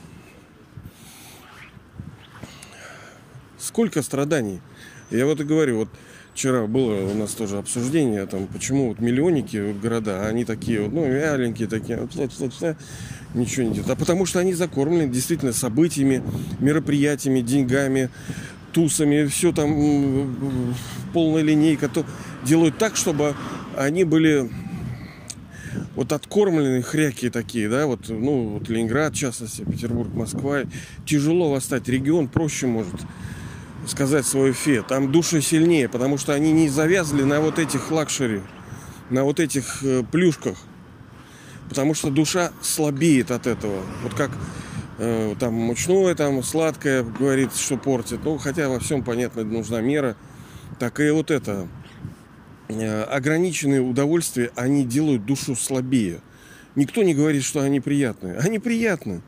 Сколько 3.59 4.01
страданий. 4.03 4.61
Я 5.11 5.27
вот 5.27 5.41
и 5.41 5.45
говорю, 5.45 5.79
вот 5.79 5.89
вчера 6.35 6.69
было 6.69 7.11
у 7.11 7.15
нас 7.15 7.33
тоже 7.33 7.59
обсуждение, 7.59 8.25
там, 8.27 8.47
почему 8.47 8.91
вот 8.91 9.01
миллионники 9.01 9.73
города, 9.73 10.27
они 10.27 10.45
такие 10.45 10.83
вот, 10.83 10.93
ну, 10.93 11.05
вяленькие 11.05 11.67
такие, 11.67 11.99
ничего 13.35 13.67
не 13.67 13.75
делают. 13.75 13.91
А 13.91 13.97
потому 13.97 14.25
что 14.25 14.39
они 14.39 14.55
закормлены 14.55 15.11
действительно 15.11 15.53
событиями, 15.53 16.23
мероприятиями, 16.61 17.41
деньгами, 17.41 18.11
тусами, 18.79 19.27
все 19.27 19.51
там 19.51 20.73
полная 21.13 21.43
линейка, 21.43 21.89
то 21.89 22.07
делают 22.45 22.79
так, 22.79 22.95
чтобы 22.95 23.35
они 23.77 24.05
были 24.05 24.49
вот 25.97 26.13
откормленные 26.13 26.83
хряки 26.83 27.29
такие, 27.29 27.69
да, 27.69 27.89
вот, 27.89 28.09
ну, 28.09 28.51
вот 28.51 28.69
Ленинград, 28.69 29.15
в 29.15 29.19
частности, 29.19 29.63
Петербург, 29.63 30.15
Москва, 30.15 30.61
тяжело 31.05 31.51
восстать. 31.51 31.89
Регион 31.89 32.29
проще 32.29 32.69
может 32.69 32.95
сказать 33.85 34.25
свое 34.25 34.53
фе. 34.53 34.83
Там 34.83 35.11
души 35.11 35.43
сильнее, 35.43 35.89
потому 35.89 36.17
что 36.17 36.33
они 36.33 36.53
не 36.53 36.69
завязли 36.69 37.25
на 37.25 37.41
вот 37.41 37.59
этих 37.59 37.91
luxury, 37.91 38.43
на 39.11 39.25
вот 39.25 39.41
этих 39.41 39.83
э, 39.83 40.05
плюшках. 40.05 40.57
Потому 41.69 41.95
что 41.95 42.11
душа 42.11 42.53
слабеет 42.63 43.33
от 43.33 43.49
этого. 43.49 43.83
Вот 44.05 44.15
как 44.15 44.31
там 44.99 45.55
мучное, 45.55 46.15
там 46.15 46.43
сладкое 46.43 47.05
говорит, 47.05 47.55
что 47.55 47.77
портит. 47.77 48.21
Ну, 48.25 48.37
хотя 48.37 48.69
во 48.69 48.81
всем, 48.81 49.05
понятно, 49.05 49.45
нужна 49.45 49.81
мера. 49.81 50.17
Так 50.79 51.01
и 51.01 51.11
вот 51.11 51.31
это 51.31 51.69
э, 52.69 53.03
ограниченные 53.03 53.81
удовольствия, 53.81 54.51
они 54.57 54.85
делают 54.85 55.25
душу 55.25 55.55
слабее. 55.55 56.21
Никто 56.75 57.03
не 57.03 57.15
говорит, 57.15 57.45
что 57.45 57.61
они 57.61 57.81
приятные. 57.81 58.39
Они 58.39 58.59
приятны, 58.59 59.23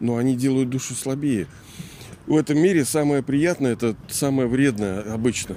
но 0.00 0.16
они 0.16 0.36
делают 0.36 0.70
душу 0.70 0.94
слабее. 0.94 1.46
В 2.26 2.36
этом 2.36 2.58
мире 2.58 2.84
самое 2.84 3.22
приятное, 3.22 3.72
это 3.72 3.96
самое 4.08 4.48
вредное 4.48 5.02
обычно. 5.12 5.56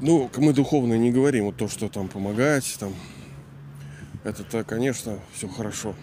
Ну, 0.00 0.30
мы 0.36 0.52
духовно 0.52 0.94
не 0.94 1.10
говорим, 1.10 1.46
вот 1.46 1.56
то, 1.56 1.68
что 1.68 1.88
там 1.88 2.08
помогать, 2.08 2.76
там, 2.78 2.92
это-то, 4.24 4.64
конечно, 4.64 5.18
все 5.32 5.48
хорошо. 5.48 5.94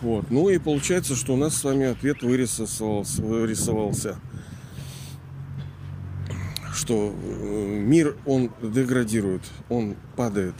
Вот. 0.00 0.30
Ну 0.30 0.48
и 0.48 0.58
получается, 0.58 1.14
что 1.14 1.34
у 1.34 1.36
нас 1.36 1.54
с 1.56 1.64
вами 1.64 1.86
ответ 1.86 2.22
вырисовался, 2.22 3.22
вырисовался 3.22 4.16
что 6.80 7.12
э, 7.14 7.78
мир, 7.78 8.16
он 8.26 8.50
деградирует, 8.62 9.42
он 9.68 9.96
падает. 10.16 10.54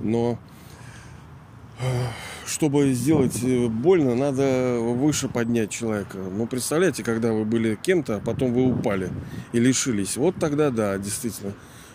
Но 0.00 0.38
э, 1.80 1.84
чтобы 2.46 2.92
сделать 2.92 3.42
э, 3.42 3.68
больно, 3.68 4.14
надо 4.14 4.78
выше 4.80 5.28
поднять 5.28 5.70
человека. 5.70 6.18
Ну, 6.18 6.46
представляете, 6.46 7.04
когда 7.04 7.32
вы 7.32 7.44
были 7.44 7.76
кем-то, 7.80 8.16
а 8.16 8.20
потом 8.20 8.52
вы 8.52 8.72
упали 8.72 9.10
и 9.52 9.60
лишились. 9.60 10.16
Вот 10.16 10.36
тогда 10.36 10.70
да, 10.70 10.98
действительно. 10.98 11.52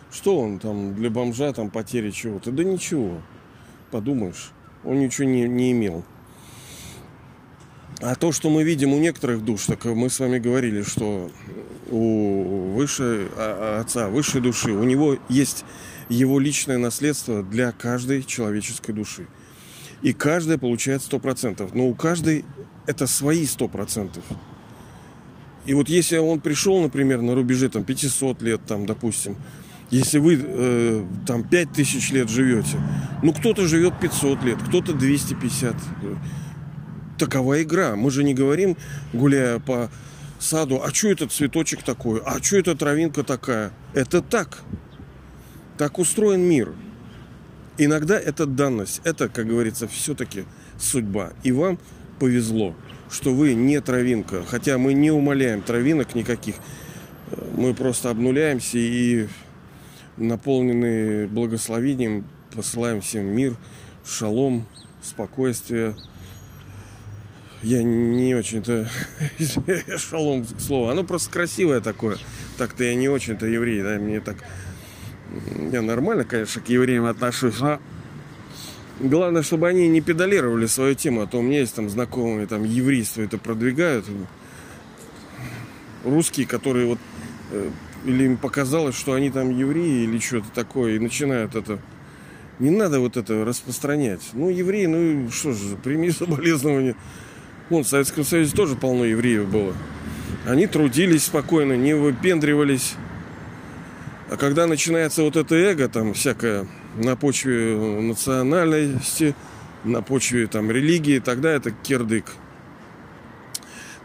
Что 0.09 0.39
он 0.39 0.59
там 0.59 0.95
для 0.95 1.09
бомжа, 1.09 1.51
там 1.51 1.69
потери 1.69 2.11
чего-то? 2.11 2.51
Да 2.51 2.63
ничего. 2.63 3.21
Подумаешь, 3.91 4.51
он 4.85 4.99
ничего 4.99 5.27
не, 5.27 5.47
не 5.49 5.73
имел. 5.73 6.05
А 7.99 8.13
то, 8.13 8.31
что 8.31 8.51
мы 8.51 8.63
видим 8.63 8.93
у 8.93 8.99
некоторых 8.99 9.43
душ, 9.43 9.65
так 9.65 9.85
мы 9.85 10.09
с 10.09 10.19
вами 10.19 10.37
говорили, 10.37 10.83
что 10.83 11.31
у 11.89 12.73
высшей 12.75 13.25
а, 13.35 13.77
а, 13.77 13.81
отца, 13.81 14.07
высшей 14.09 14.39
души, 14.39 14.71
у 14.71 14.83
него 14.83 15.17
есть 15.29 15.65
его 16.07 16.39
личное 16.39 16.77
наследство 16.77 17.41
для 17.41 17.71
каждой 17.71 18.23
человеческой 18.23 18.91
души. 18.91 19.25
И 20.03 20.13
каждая 20.13 20.59
получает 20.59 21.01
100%. 21.01 21.71
Но 21.73 21.87
у 21.87 21.95
каждой 21.95 22.45
это 22.85 23.07
свои 23.07 23.45
100%. 23.45 24.21
И 25.65 25.73
вот 25.73 25.89
если 25.89 26.17
он 26.17 26.39
пришел, 26.39 26.79
например, 26.79 27.21
на 27.21 27.33
рубеже 27.33 27.67
там 27.67 27.83
500 27.83 28.41
лет, 28.43 28.61
там, 28.67 28.85
допустим, 28.85 29.35
если 29.89 30.19
вы 30.19 30.39
э, 30.39 31.03
там 31.25 31.43
5000 31.43 32.11
лет 32.11 32.29
живете, 32.29 32.77
ну 33.23 33.33
кто-то 33.33 33.65
живет 33.65 33.99
500 33.99 34.43
лет, 34.43 34.57
кто-то 34.61 34.93
250. 34.93 35.75
Такова 37.17 37.61
игра. 37.61 37.95
Мы 37.95 38.11
же 38.11 38.23
не 38.23 38.33
говорим, 38.33 38.77
гуляя 39.13 39.59
по 39.59 39.89
саду, 40.39 40.81
а 40.83 40.93
что 40.93 41.09
этот 41.09 41.31
цветочек 41.31 41.83
такой, 41.83 42.21
а 42.25 42.41
что 42.41 42.57
эта 42.57 42.75
травинка 42.75 43.23
такая. 43.23 43.71
Это 43.93 44.21
так. 44.21 44.59
Так 45.77 45.99
устроен 45.99 46.41
мир. 46.41 46.73
Иногда 47.77 48.19
это 48.19 48.45
данность, 48.45 49.01
это, 49.03 49.29
как 49.29 49.47
говорится, 49.47 49.87
все-таки 49.87 50.45
судьба. 50.79 51.31
И 51.43 51.51
вам 51.51 51.79
повезло, 52.19 52.75
что 53.11 53.33
вы 53.33 53.53
не 53.53 53.79
травинка. 53.81 54.43
Хотя 54.43 54.77
мы 54.77 54.93
не 54.93 55.11
умоляем 55.11 55.61
травинок 55.61 56.15
никаких. 56.15 56.55
Мы 57.55 57.73
просто 57.73 58.09
обнуляемся 58.09 58.77
и 58.77 59.27
наполненные 60.17 61.27
благословением 61.27 62.25
посылаем 62.55 63.01
всем 63.01 63.25
мир, 63.25 63.55
шалом, 64.05 64.65
спокойствие. 65.03 65.95
Я 67.63 67.83
не 67.83 68.35
очень-то 68.35 68.87
шалом 69.97 70.45
к 70.45 70.59
слову. 70.59 70.89
Оно 70.89 71.03
просто 71.03 71.31
красивое 71.31 71.81
такое. 71.81 72.17
Так-то 72.57 72.83
я 72.83 72.95
не 72.95 73.09
очень-то 73.09 73.45
еврей, 73.45 73.81
да, 73.81 73.97
мне 73.97 74.19
так 74.19 74.37
я 75.71 75.81
нормально, 75.81 76.23
конечно, 76.23 76.61
к 76.61 76.69
евреям 76.69 77.05
отношусь, 77.05 77.59
но 77.59 77.79
главное, 78.99 79.43
чтобы 79.43 79.67
они 79.67 79.87
не 79.89 80.01
педалировали 80.01 80.65
свою 80.67 80.95
тему, 80.95 81.21
а 81.21 81.27
то 81.27 81.39
у 81.39 81.41
меня 81.41 81.59
есть 81.59 81.75
там 81.75 81.89
знакомые, 81.89 82.47
там 82.47 82.63
еврейство 82.63 83.21
это 83.21 83.37
продвигают, 83.37 84.05
русские, 86.05 86.47
которые 86.47 86.87
вот 86.87 86.99
э, 87.51 87.69
или 88.05 88.25
им 88.25 88.37
показалось, 88.37 88.95
что 88.95 89.13
они 89.13 89.29
там 89.29 89.49
евреи 89.49 90.03
или 90.03 90.19
что-то 90.19 90.49
такое, 90.53 90.95
и 90.95 90.99
начинают 90.99 91.55
это. 91.55 91.79
Не 92.59 92.71
надо 92.71 92.99
вот 92.99 93.17
это 93.17 93.45
распространять. 93.45 94.21
Ну, 94.33 94.49
евреи, 94.49 94.85
ну 94.85 95.29
что 95.29 95.51
же, 95.51 95.75
прими 95.75 96.09
соболезнования. 96.11 96.95
Вон, 97.69 97.83
в 97.83 97.87
Советском 97.87 98.23
Союзе 98.23 98.55
тоже 98.55 98.75
полно 98.75 99.03
евреев 99.03 99.47
было. 99.49 99.75
Они 100.45 100.67
трудились 100.67 101.25
спокойно, 101.25 101.73
не 101.73 101.93
выпендривались. 101.93 102.95
А 104.29 104.37
когда 104.37 104.67
начинается 104.67 105.23
вот 105.23 105.35
это 105.35 105.55
эго, 105.55 105.89
там 105.89 106.13
всякое 106.13 106.67
на 106.95 107.15
почве 107.15 107.75
национальности, 107.75 109.35
на 109.83 110.01
почве 110.01 110.47
там 110.47 110.71
религии, 110.71 111.19
тогда 111.19 111.51
это 111.51 111.71
кирдык. 111.71 112.25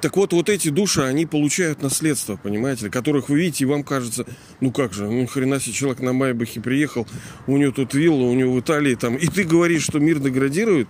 Так 0.01 0.17
вот, 0.17 0.33
вот 0.33 0.49
эти 0.49 0.69
души, 0.69 1.03
они 1.03 1.27
получают 1.27 1.81
наследство, 1.81 2.35
понимаете, 2.35 2.91
которых 2.91 3.29
вы 3.29 3.39
видите, 3.39 3.63
и 3.63 3.69
вам 3.69 3.85
кажется, 3.85 4.27
ну 4.61 4.73
как 4.73 4.93
же, 4.93 5.09
ну 5.09 5.29
хрена 5.29 5.61
себе 5.61 5.75
человек 5.75 6.01
на 6.01 6.13
Майбахе 6.13 6.61
приехал, 6.61 7.07
у 7.47 7.57
него 7.57 7.71
тут 7.71 7.95
вилла, 7.95 8.25
у 8.25 8.35
него 8.35 8.53
в 8.53 8.61
Италии 8.61 8.97
там, 8.97 9.15
и 9.15 9.29
ты 9.29 9.45
говоришь, 9.45 9.85
что 9.85 10.01
мир 10.01 10.19
деградирует? 10.19 10.89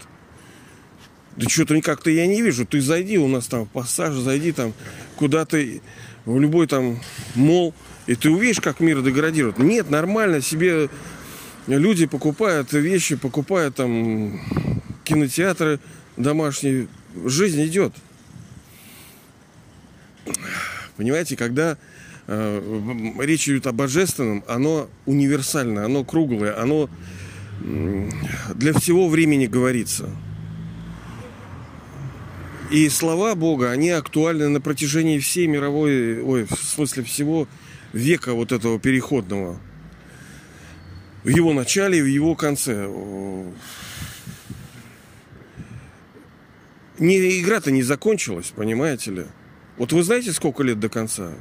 Да 1.37 1.49
что-то 1.49 1.81
как-то 1.81 2.11
я 2.11 2.27
не 2.27 2.43
вижу. 2.43 2.67
Ты 2.67 2.81
зайди, 2.81 3.19
у 3.19 3.29
нас 3.29 3.47
там 3.47 3.67
пассаж, 3.67 4.15
зайди 4.15 4.53
там 4.53 4.75
куда-то 5.17 5.63
в 6.25 6.39
любой 6.39 6.67
там 6.67 7.01
мол, 7.35 7.75
и 8.07 8.15
ты 8.15 8.31
увидишь, 8.31 8.61
как 8.61 8.81
мир 8.81 9.03
деградирует. 9.03 9.59
Нет, 9.59 9.91
нормально 9.91 10.41
себе 10.41 10.89
люди 11.67 12.07
покупают 12.07 12.73
вещи, 12.73 13.17
покупают 13.17 13.77
там 13.77 14.41
кинотеатры 15.05 15.81
домашние. 16.17 16.89
Жизнь 17.25 17.65
идет. 17.65 17.93
Понимаете, 20.97 21.37
когда 21.37 21.77
э, 22.27 23.13
речь 23.21 23.49
идет 23.49 23.67
о 23.67 23.73
божественном, 23.73 24.45
оно 24.47 24.89
универсальное, 25.07 25.85
оно 25.85 26.05
круглое, 26.05 26.61
оно 26.61 26.89
для 28.55 28.73
всего 28.75 29.09
времени 29.09 29.47
говорится. 29.47 30.11
И 32.73 32.89
слова 32.89 33.35
Бога, 33.35 33.71
они 33.71 33.91
актуальны 33.91 34.49
на 34.49 34.59
протяжении 34.59 35.19
всей 35.19 35.47
мировой, 35.47 36.23
ой, 36.23 36.45
в 36.45 36.57
смысле 36.57 37.03
всего 37.05 37.47
века 37.93 38.33
вот 38.33 38.51
этого 38.51 38.81
переходного. 38.81 39.61
В 41.23 41.29
его 41.29 41.53
начале 41.53 41.99
и 41.99 42.03
в 42.03 42.07
его 42.07 42.35
конце. 42.35 42.89
Не, 46.99 47.41
игра-то 47.43 47.71
не 47.71 47.83
закончилась, 47.83 48.55
понимаете 48.57 49.11
ли? 49.11 49.27
Вот 49.77 49.93
вы 49.93 50.03
знаете, 50.03 50.33
сколько 50.33 50.63
лет 50.63 50.81
до 50.81 50.89
конца? 50.89 51.33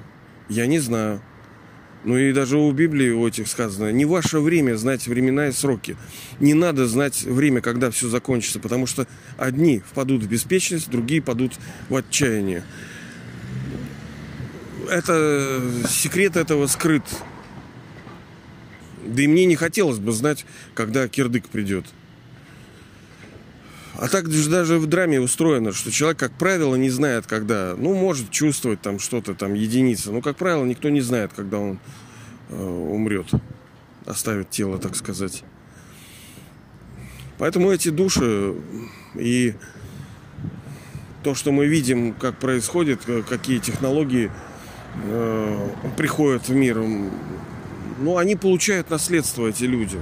Я 0.50 0.68
не 0.68 0.80
знаю. 0.80 1.22
Ну 2.04 2.18
и 2.18 2.34
даже 2.34 2.58
у 2.58 2.72
Библии 2.72 3.12
у 3.12 3.28
этих 3.28 3.48
сказано, 3.48 3.92
не 3.92 4.06
ваше 4.06 4.40
время 4.40 4.76
знать 4.76 5.08
времена 5.08 5.48
и 5.50 5.52
сроки. 5.52 5.98
Не 6.40 6.56
надо 6.56 6.88
знать 6.88 7.22
время, 7.22 7.62
когда 7.62 7.92
все 7.92 8.10
закончится, 8.10 8.60
потому 8.60 8.88
что 8.88 9.08
одни 9.38 9.80
впадут 9.80 10.24
в 10.24 10.28
беспечность, 10.28 10.90
другие 10.90 11.22
падут 11.22 11.54
в 11.90 11.96
отчаяние 11.96 12.64
это 14.92 15.62
секрет 15.88 16.36
этого 16.36 16.68
скрыт. 16.68 17.04
Да 19.06 19.24
и 19.24 19.28
мне 19.28 19.46
не 19.46 19.56
хотелось 19.56 19.98
бы 19.98 20.12
знать, 20.12 20.46
когда 20.74 21.08
кирдык 21.08 21.48
придет. 21.48 21.86
А 23.98 24.08
так 24.08 24.30
даже 24.30 24.78
в 24.78 24.88
драме 24.88 25.20
устроено, 25.20 25.74
что 25.74 25.92
человек, 25.92 26.20
как 26.20 26.32
правило, 26.32 26.76
не 26.76 26.90
знает, 26.90 27.28
когда. 27.28 27.76
Ну, 27.78 27.94
может 27.94 28.32
чувствовать 28.32 28.82
там 28.82 29.00
что-то, 29.00 29.34
там, 29.34 29.54
единица. 29.54 30.12
Но, 30.12 30.22
как 30.22 30.38
правило, 30.38 30.66
никто 30.66 30.90
не 30.90 31.02
знает, 31.02 31.32
когда 31.36 31.60
он 31.60 31.80
э, 32.50 32.64
умрет. 32.64 33.28
Оставит 34.06 34.50
тело, 34.50 34.78
так 34.80 34.96
сказать. 34.96 35.44
Поэтому 37.38 37.72
эти 37.72 37.90
души 37.90 38.56
и 39.16 39.56
то, 41.24 41.36
что 41.36 41.52
мы 41.52 41.68
видим, 41.68 42.14
как 42.14 42.38
происходит, 42.38 43.02
э, 43.08 43.24
какие 43.28 43.60
технологии 43.60 44.32
э, 45.04 45.70
приходят 45.98 46.48
в 46.48 46.54
мир, 46.54 46.82
ну, 48.00 48.18
они 48.18 48.36
получают 48.36 48.90
наследство, 48.90 49.48
эти 49.48 49.66
люди. 49.66 50.02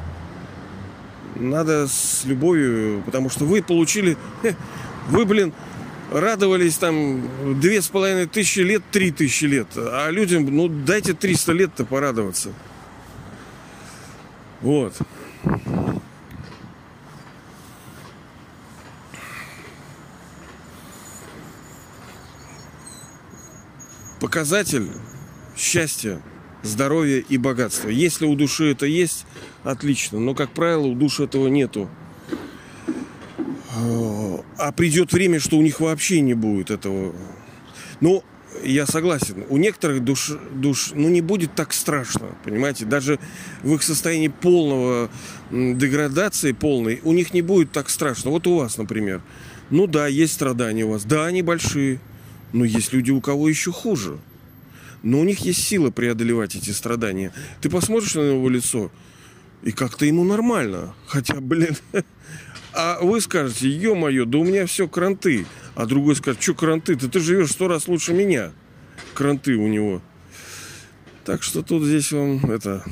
Надо 1.39 1.87
с 1.87 2.25
любовью, 2.25 3.01
потому 3.05 3.29
что 3.29 3.45
вы 3.45 3.63
получили... 3.63 4.17
Вы, 5.07 5.25
блин, 5.25 5.53
радовались 6.11 6.77
там 6.77 7.59
две 7.59 7.81
с 7.81 7.87
половиной 7.87 8.27
тысячи 8.27 8.59
лет, 8.59 8.83
три 8.91 9.11
тысячи 9.11 9.45
лет. 9.45 9.67
А 9.75 10.09
людям, 10.09 10.45
ну, 10.45 10.67
дайте 10.67 11.13
300 11.13 11.51
лет-то 11.53 11.85
порадоваться. 11.85 12.53
Вот. 14.61 14.93
Показатель 24.19 24.89
счастья, 25.55 26.21
здоровья 26.61 27.19
и 27.19 27.37
богатства. 27.37 27.87
Если 27.87 28.25
у 28.25 28.35
души 28.35 28.71
это 28.71 28.85
есть, 28.85 29.25
отлично. 29.63 30.19
Но, 30.19 30.33
как 30.35 30.51
правило, 30.51 30.87
у 30.87 30.95
души 30.95 31.23
этого 31.23 31.47
нету. 31.47 31.89
А 34.57 34.71
придет 34.71 35.13
время, 35.13 35.39
что 35.39 35.57
у 35.57 35.61
них 35.61 35.79
вообще 35.79 36.21
не 36.21 36.33
будет 36.33 36.71
этого. 36.71 37.15
Ну, 38.01 38.23
я 38.63 38.85
согласен. 38.85 39.45
У 39.49 39.57
некоторых 39.57 40.03
душ, 40.03 40.31
душ, 40.53 40.91
ну, 40.93 41.07
не 41.07 41.21
будет 41.21 41.55
так 41.55 41.71
страшно, 41.71 42.35
понимаете? 42.43 42.85
Даже 42.85 43.19
в 43.63 43.73
их 43.73 43.83
состоянии 43.83 44.27
полного 44.27 45.09
деградации, 45.51 46.51
полной, 46.51 46.99
у 47.03 47.13
них 47.13 47.33
не 47.33 47.41
будет 47.41 47.71
так 47.71 47.89
страшно. 47.89 48.31
Вот 48.31 48.47
у 48.47 48.57
вас, 48.57 48.77
например. 48.77 49.21
Ну 49.69 49.87
да, 49.87 50.07
есть 50.07 50.33
страдания 50.33 50.83
у 50.83 50.89
вас. 50.89 51.05
Да, 51.05 51.25
они 51.25 51.41
большие. 51.41 51.99
Но 52.51 52.65
есть 52.65 52.91
люди, 52.91 53.11
у 53.11 53.21
кого 53.21 53.47
еще 53.47 53.71
хуже. 53.71 54.17
Но 55.03 55.19
у 55.19 55.23
них 55.23 55.39
есть 55.39 55.63
сила 55.63 55.91
преодолевать 55.91 56.55
эти 56.55 56.71
страдания. 56.71 57.31
Ты 57.61 57.69
посмотришь 57.69 58.15
на 58.15 58.21
его 58.21 58.49
лицо, 58.49 58.91
и 59.63 59.71
как-то 59.71 60.05
ему 60.05 60.23
нормально. 60.23 60.95
Хотя, 61.07 61.39
блин, 61.39 61.75
а 62.73 62.99
вы 63.01 63.21
скажете, 63.21 63.69
ё-моё, 63.69 64.25
да 64.25 64.37
у 64.37 64.43
меня 64.43 64.65
все 64.65 64.87
кранты. 64.87 65.45
А 65.75 65.85
другой 65.85 66.15
скажет, 66.15 66.41
что 66.41 66.53
кранты? 66.53 66.95
Да 66.95 67.07
ты 67.07 67.19
живешь 67.19 67.51
сто 67.51 67.67
раз 67.67 67.87
лучше 67.87 68.13
меня. 68.13 68.51
Кранты 69.13 69.55
у 69.55 69.67
него. 69.67 70.01
Так 71.25 71.43
что 71.43 71.61
тут 71.61 71.83
здесь 71.83 72.11
вам 72.11 72.37
это... 72.51 72.83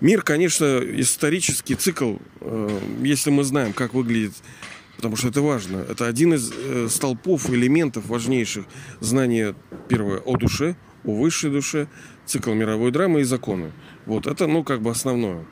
Мир, 0.00 0.20
конечно, 0.20 0.82
исторический 0.84 1.76
цикл, 1.76 2.16
э, 2.40 2.80
если 3.00 3.30
мы 3.30 3.42
знаем, 3.42 3.72
как 3.72 3.94
выглядит, 3.94 4.34
потому 4.96 5.16
что 5.16 5.28
это 5.28 5.40
важно. 5.40 5.78
Это 5.78 6.06
один 6.06 6.34
из 6.34 6.52
э, 6.54 6.88
столпов, 6.90 7.48
элементов 7.48 8.06
важнейших 8.06 8.66
знания, 9.00 9.54
первое, 9.88 10.18
о 10.18 10.36
душе, 10.36 10.76
о 11.04 11.14
высшей 11.14 11.50
душе, 11.50 11.88
цикл 12.26 12.52
мировой 12.52 12.90
драмы 12.90 13.22
и 13.22 13.24
законы. 13.24 13.72
Вот 14.06 14.26
это, 14.26 14.46
ну, 14.46 14.64
как 14.64 14.82
бы 14.82 14.90
основное. 14.90 15.44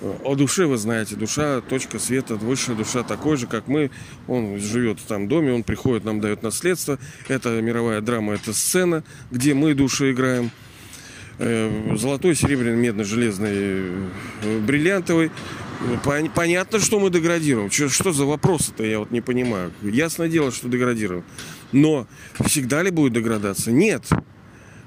О 0.00 0.36
душе 0.36 0.66
вы 0.66 0.76
знаете, 0.76 1.16
душа, 1.16 1.60
точка 1.60 1.98
света, 1.98 2.36
высшая 2.36 2.76
душа 2.76 3.02
такой 3.02 3.36
же, 3.36 3.48
как 3.48 3.66
мы. 3.66 3.90
Он 4.28 4.58
живет 4.58 5.00
в 5.00 5.06
там 5.06 5.26
доме, 5.26 5.52
он 5.52 5.64
приходит, 5.64 6.04
нам 6.04 6.20
дает 6.20 6.42
наследство. 6.42 6.98
Это 7.26 7.60
мировая 7.60 8.00
драма, 8.00 8.34
это 8.34 8.52
сцена, 8.52 9.02
где 9.32 9.54
мы 9.54 9.74
души 9.74 10.12
играем. 10.12 10.52
Э, 11.40 11.96
золотой, 11.96 12.36
серебряный, 12.36 12.76
медный, 12.76 13.04
железный, 13.04 13.50
э, 13.52 14.60
бриллиантовый. 14.60 15.32
Понятно, 16.34 16.78
что 16.78 17.00
мы 17.00 17.10
деградируем. 17.10 17.70
Что, 17.70 17.88
что 17.88 18.12
за 18.12 18.24
вопросы-то, 18.24 18.84
я 18.84 19.00
вот 19.00 19.10
не 19.10 19.20
понимаю. 19.20 19.72
Ясное 19.82 20.28
дело, 20.28 20.52
что 20.52 20.68
деградируем. 20.68 21.24
Но 21.72 22.06
всегда 22.40 22.82
ли 22.82 22.90
будет 22.90 23.12
деградация? 23.12 23.72
Нет. 23.72 24.04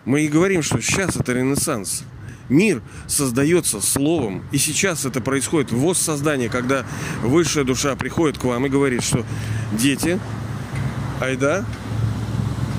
Мы 0.03 0.21
и 0.21 0.27
говорим, 0.27 0.61
что 0.61 0.81
сейчас 0.81 1.15
это 1.15 1.33
ренессанс. 1.33 2.05
Мир 2.51 2.81
создается 3.07 3.79
словом. 3.79 4.43
И 4.51 4.57
сейчас 4.57 5.05
это 5.05 5.21
происходит 5.21 5.71
в 5.71 5.79
воссоздании, 5.79 6.49
когда 6.49 6.85
высшая 7.23 7.63
душа 7.63 7.95
приходит 7.95 8.37
к 8.37 8.43
вам 8.43 8.65
и 8.65 8.69
говорит, 8.69 9.03
что 9.03 9.23
дети, 9.71 10.19
айда, 11.21 11.63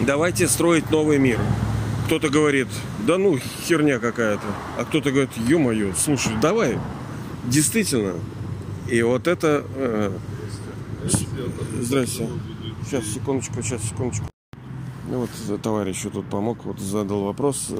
давайте 0.06 0.46
строить 0.46 0.90
новый 0.90 1.18
мир. 1.18 1.40
Кто-то 2.04 2.28
говорит, 2.28 2.68
да 3.06 3.16
ну, 3.16 3.38
херня 3.66 3.98
какая-то. 3.98 4.44
А 4.76 4.84
кто-то 4.84 5.10
говорит, 5.10 5.30
ё-моё, 5.38 5.94
слушай, 5.96 6.32
давай. 6.42 6.78
Действительно. 7.46 8.16
И 8.90 9.00
вот 9.00 9.26
это... 9.26 9.64
Э, 9.74 10.12
здрасте. 11.80 12.28
Сейчас, 12.84 13.06
секундочку, 13.06 13.62
сейчас, 13.62 13.82
секундочку. 13.84 14.26
Ну 15.08 15.20
вот 15.20 15.62
товарищ 15.62 16.02
тут 16.12 16.26
помог, 16.28 16.62
вот 16.64 16.78
задал 16.78 17.24
вопрос. 17.24 17.72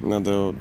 Надо 0.00 0.54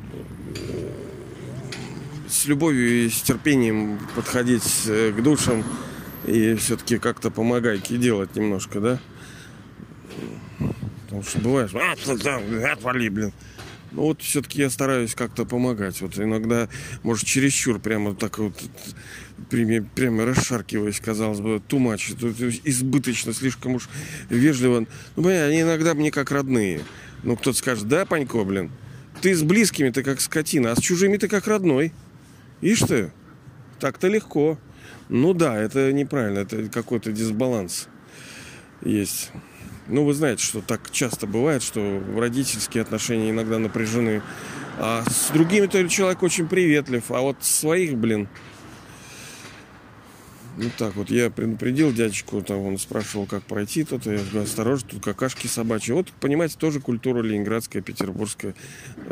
с 2.28 2.45
любовью 2.45 3.06
и 3.06 3.10
с 3.10 3.21
терпением 3.21 4.00
подходить 4.15 4.84
э, 4.88 5.12
к 5.12 5.21
душам 5.21 5.63
и 6.26 6.56
все-таки 6.56 6.97
как-то 6.97 7.32
помогайки 7.32 7.95
делать 7.97 8.36
немножко, 8.36 8.80
да? 8.80 9.00
Потому 11.06 11.23
что 11.23 11.39
бывает, 11.39 11.71
а, 11.73 11.93
отвали, 12.73 13.10
блин. 13.10 13.32
Ну 13.91 14.02
вот 14.04 14.21
все-таки 14.21 14.60
я 14.60 14.69
стараюсь 14.69 15.15
как-то 15.15 15.45
помогать. 15.45 16.02
Вот 16.02 16.19
иногда, 16.19 16.67
может, 17.04 17.26
чересчур 17.26 17.80
прямо 17.80 18.13
так 18.13 18.38
вот 18.38 18.54
прямо, 19.50 19.88
прямо 19.95 20.26
расшаркиваясь, 20.26 21.00
казалось 21.00 21.39
бы, 21.39 21.62
тумач, 21.65 22.12
избыточно, 22.12 23.34
слишком 23.34 23.76
уж 23.76 23.88
вежливо. 24.30 24.86
Ну, 25.15 25.23
понятно, 25.23 25.47
они 25.47 25.62
иногда 25.62 25.93
мне 25.93 26.12
как 26.12 26.32
родные. 26.32 26.82
Ну, 27.23 27.38
кто-то 27.38 27.58
скажет, 27.58 27.88
да, 27.88 28.06
Панько, 28.06 28.43
блин, 28.43 28.69
ты 29.21 29.34
с 29.36 29.43
близкими 29.43 29.89
ты 29.89 30.03
как 30.03 30.21
скотина, 30.21 30.71
а 30.71 30.75
с 30.75 30.80
чужими 30.80 31.17
ты 31.17 31.27
как 31.27 31.47
родной. 31.47 31.93
Ишь 32.62 32.80
ты, 32.80 33.12
так-то 33.80 34.08
легко. 34.08 34.58
Ну 35.10 35.34
да, 35.34 35.58
это 35.58 35.91
неправильно, 35.93 36.39
это 36.39 36.67
какой-то 36.69 37.12
дисбаланс 37.12 37.88
есть. 38.82 39.32
Ну, 39.88 40.03
вы 40.03 40.13
знаете, 40.13 40.43
что 40.43 40.62
так 40.62 40.91
часто 40.91 41.27
бывает, 41.27 41.63
что 41.63 42.03
родительские 42.15 42.82
отношения 42.82 43.30
иногда 43.30 43.58
напряжены. 43.58 44.21
А 44.80 45.03
с 45.10 45.32
другими 45.32 45.67
то 45.67 45.88
человек 45.88 46.21
очень 46.23 46.47
приветлив, 46.47 47.10
а 47.10 47.21
вот 47.21 47.38
своих, 47.41 47.95
блин, 47.95 48.27
ну 50.57 50.71
так 50.75 50.95
вот, 50.95 51.11
я 51.11 51.29
предупредил 51.29 51.93
дядечку, 51.93 52.41
там 52.41 52.59
он 52.59 52.77
спрашивал, 52.79 53.27
как 53.27 53.43
пройти 53.43 53.83
тут, 53.83 54.07
я 54.07 54.17
говорю, 54.17 54.41
осторожно, 54.41 54.89
тут 54.89 55.03
какашки 55.03 55.45
собачьи. 55.45 55.93
Вот, 55.93 56.11
понимаете, 56.19 56.57
тоже 56.57 56.79
культура 56.79 57.21
ленинградская, 57.21 57.83
петербургская. 57.83 58.55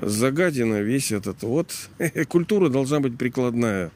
Загадина, 0.01 0.81
весь 0.81 1.12
этот. 1.12 1.43
Вот, 1.43 1.71
культура 2.29 2.69
должна 2.69 2.99
быть 2.99 3.17
прикладная. 3.17 3.91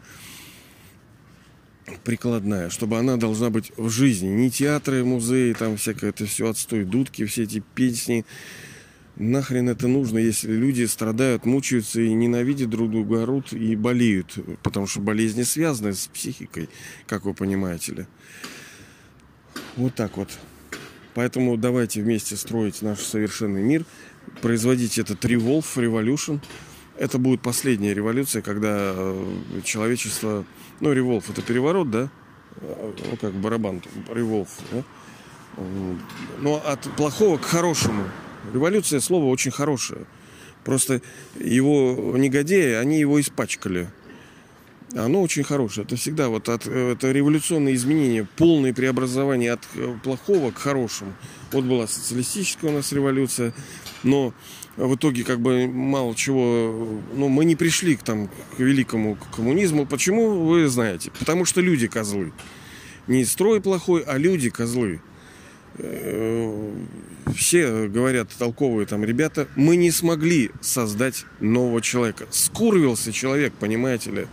Прикладная, 2.04 2.70
чтобы 2.70 3.00
она 3.00 3.18
должна 3.18 3.50
быть 3.50 3.72
в 3.76 3.90
жизни. 3.90 4.28
Не 4.28 4.52
театры, 4.52 5.04
музеи, 5.04 5.54
там 5.54 5.76
всякое 5.76 6.12
это 6.12 6.28
все 6.28 6.48
отстой, 6.48 6.84
дудки, 6.84 7.26
все 7.26 7.44
эти 7.44 7.64
песни, 7.74 8.26
Нахрен 9.20 9.68
это 9.68 9.90
нужно, 9.90 10.18
если 10.18 10.50
люди 10.54 10.86
страдают, 10.86 11.46
мучаются 11.46 12.00
и 12.00 12.14
ненавидят 12.14 12.70
друг 12.70 12.90
друга, 12.90 13.24
орут 13.24 13.52
и 13.52 13.76
болеют, 13.76 14.40
потому 14.64 14.88
что 14.88 15.02
болезни 15.02 15.44
связаны 15.44 15.94
с 15.94 16.08
психикой, 16.08 16.70
как 17.06 17.26
вы 17.26 17.34
понимаете 17.34 17.94
ли. 17.94 18.08
Вот 19.76 19.94
так 19.94 20.16
вот. 20.16 20.30
Поэтому 21.16 21.58
давайте 21.58 22.02
вместе 22.02 22.38
строить 22.38 22.82
наш 22.82 23.00
совершенный 23.00 23.62
мир, 23.62 23.84
производить 24.42 24.98
этот 24.98 25.24
Revolve, 25.26 25.66
Revolution. 25.76 26.40
Это 26.98 27.18
будет 27.18 27.42
последняя 27.42 27.94
революция, 27.94 28.42
когда 28.42 28.94
э, 28.96 29.62
человечество... 29.66 30.46
Ну, 30.80 30.94
Revolve 30.94 31.26
это 31.30 31.42
переворот, 31.42 31.92
да? 31.92 32.10
Ну, 32.62 33.18
как 33.20 33.34
барабан, 33.34 33.82
Revolve, 34.08 34.50
да? 34.72 34.84
Но 36.40 36.62
от 36.66 36.84
плохого 36.96 37.38
к 37.38 37.44
хорошему 37.44 38.06
Революция 38.54 39.00
слово 39.00 39.26
очень 39.26 39.52
хорошее. 39.52 40.02
Просто 40.64 41.02
его 41.40 42.14
негодяи, 42.18 42.74
они 42.74 43.00
его 43.00 43.20
испачкали. 43.20 43.90
Оно 44.96 45.22
очень 45.22 45.44
хорошее. 45.44 45.86
Это 45.86 45.96
всегда 45.96 46.30
вот 46.30 46.50
от, 46.50 46.66
это 46.66 47.12
революционные 47.12 47.76
изменения, 47.76 48.28
полное 48.38 48.74
преобразование 48.74 49.54
от 49.54 49.62
плохого 50.04 50.52
к 50.52 50.58
хорошему. 50.58 51.14
Вот 51.52 51.64
была 51.64 51.88
социалистическая 51.88 52.72
у 52.72 52.74
нас 52.74 52.92
революция, 52.92 53.54
но 54.04 54.34
в 54.78 54.96
итоге 54.96 55.24
как 55.24 55.42
бы 55.42 55.68
мало 55.68 56.16
чего, 56.16 57.00
ну 57.16 57.28
мы 57.28 57.46
не 57.46 57.56
пришли 57.56 57.96
к 57.96 58.04
там 58.04 58.28
к 58.28 58.60
великому 58.60 59.18
коммунизму. 59.36 59.86
Почему 59.86 60.46
вы 60.46 60.68
знаете? 60.68 61.12
Потому 61.20 61.46
что 61.46 61.62
люди 61.62 61.88
козлы. 61.88 62.32
Не 63.08 63.26
строй 63.26 63.62
плохой, 63.62 64.04
а 64.08 64.18
люди 64.18 64.50
козлы. 64.50 65.02
Э, 67.30 67.34
все 67.34 67.88
говорят 67.88 68.30
толковые 68.38 68.86
там 68.86 69.04
ребята, 69.04 69.48
мы 69.56 69.76
не 69.76 69.92
смогли 69.92 70.52
создать 70.62 71.26
нового 71.40 71.82
человека. 71.82 72.28
Скурвился 72.32 73.12
человек, 73.12 73.54
понимаете 73.54 74.12
ли. 74.12 74.28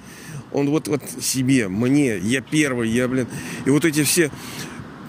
Он 0.52 0.70
вот, 0.70 0.88
вот 0.88 1.02
себе, 1.20 1.68
мне, 1.68 2.18
я 2.18 2.40
первый, 2.40 2.88
я, 2.88 3.08
блин. 3.08 3.26
И 3.64 3.70
вот 3.70 3.84
эти 3.84 4.04
все 4.04 4.30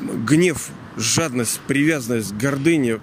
гнев, 0.02 0.70
жадность, 0.98 1.60
привязанность, 1.68 2.34
гордыня, 2.34 3.00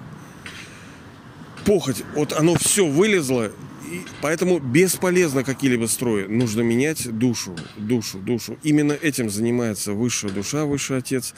похоть, 1.64 2.02
вот 2.14 2.32
оно 2.32 2.54
все 2.56 2.86
вылезло, 2.86 3.50
И 3.90 4.02
поэтому 4.20 4.58
бесполезно 4.58 5.44
какие-либо 5.44 5.86
строи. 5.86 6.26
Нужно 6.26 6.62
менять 6.62 7.10
душу, 7.16 7.56
душу, 7.76 8.18
душу. 8.18 8.58
Именно 8.62 8.92
этим 8.92 9.30
занимается 9.30 9.92
высшая 9.92 10.30
душа, 10.30 10.64
высший 10.64 10.98
отец. 10.98 11.34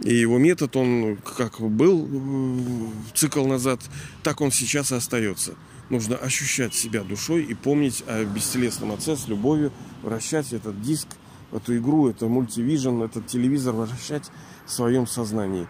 И 0.00 0.14
его 0.14 0.38
метод, 0.38 0.74
он 0.76 1.16
как 1.16 1.60
был 1.60 2.08
э, 2.10 2.88
цикл 3.14 3.46
назад, 3.46 3.80
так 4.22 4.40
он 4.40 4.50
сейчас 4.50 4.90
и 4.90 4.96
остается. 4.96 5.54
Нужно 5.88 6.16
ощущать 6.16 6.74
себя 6.74 7.02
душой 7.02 7.44
и 7.44 7.54
помнить 7.54 8.02
о 8.06 8.24
бестелесном 8.24 8.92
отце 8.92 9.16
с 9.16 9.28
любовью, 9.28 9.72
вращать 10.02 10.52
этот 10.52 10.80
диск, 10.82 11.08
эту 11.52 11.76
игру, 11.76 12.08
это 12.08 12.26
мультивижн, 12.26 13.02
этот 13.02 13.28
телевизор 13.28 13.74
вращать 13.74 14.30
в 14.66 14.72
своем 14.72 15.06
сознании. 15.06 15.68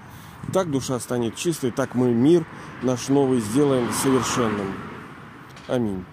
Так 0.53 0.71
душа 0.71 0.99
станет 1.01 1.37
чистой, 1.37 1.71
так 1.71 1.95
мы 1.95 2.13
мир 2.13 2.47
наш 2.83 3.09
новый 3.09 3.41
сделаем 3.41 3.93
совершенным. 3.93 4.73
Аминь. 5.69 6.05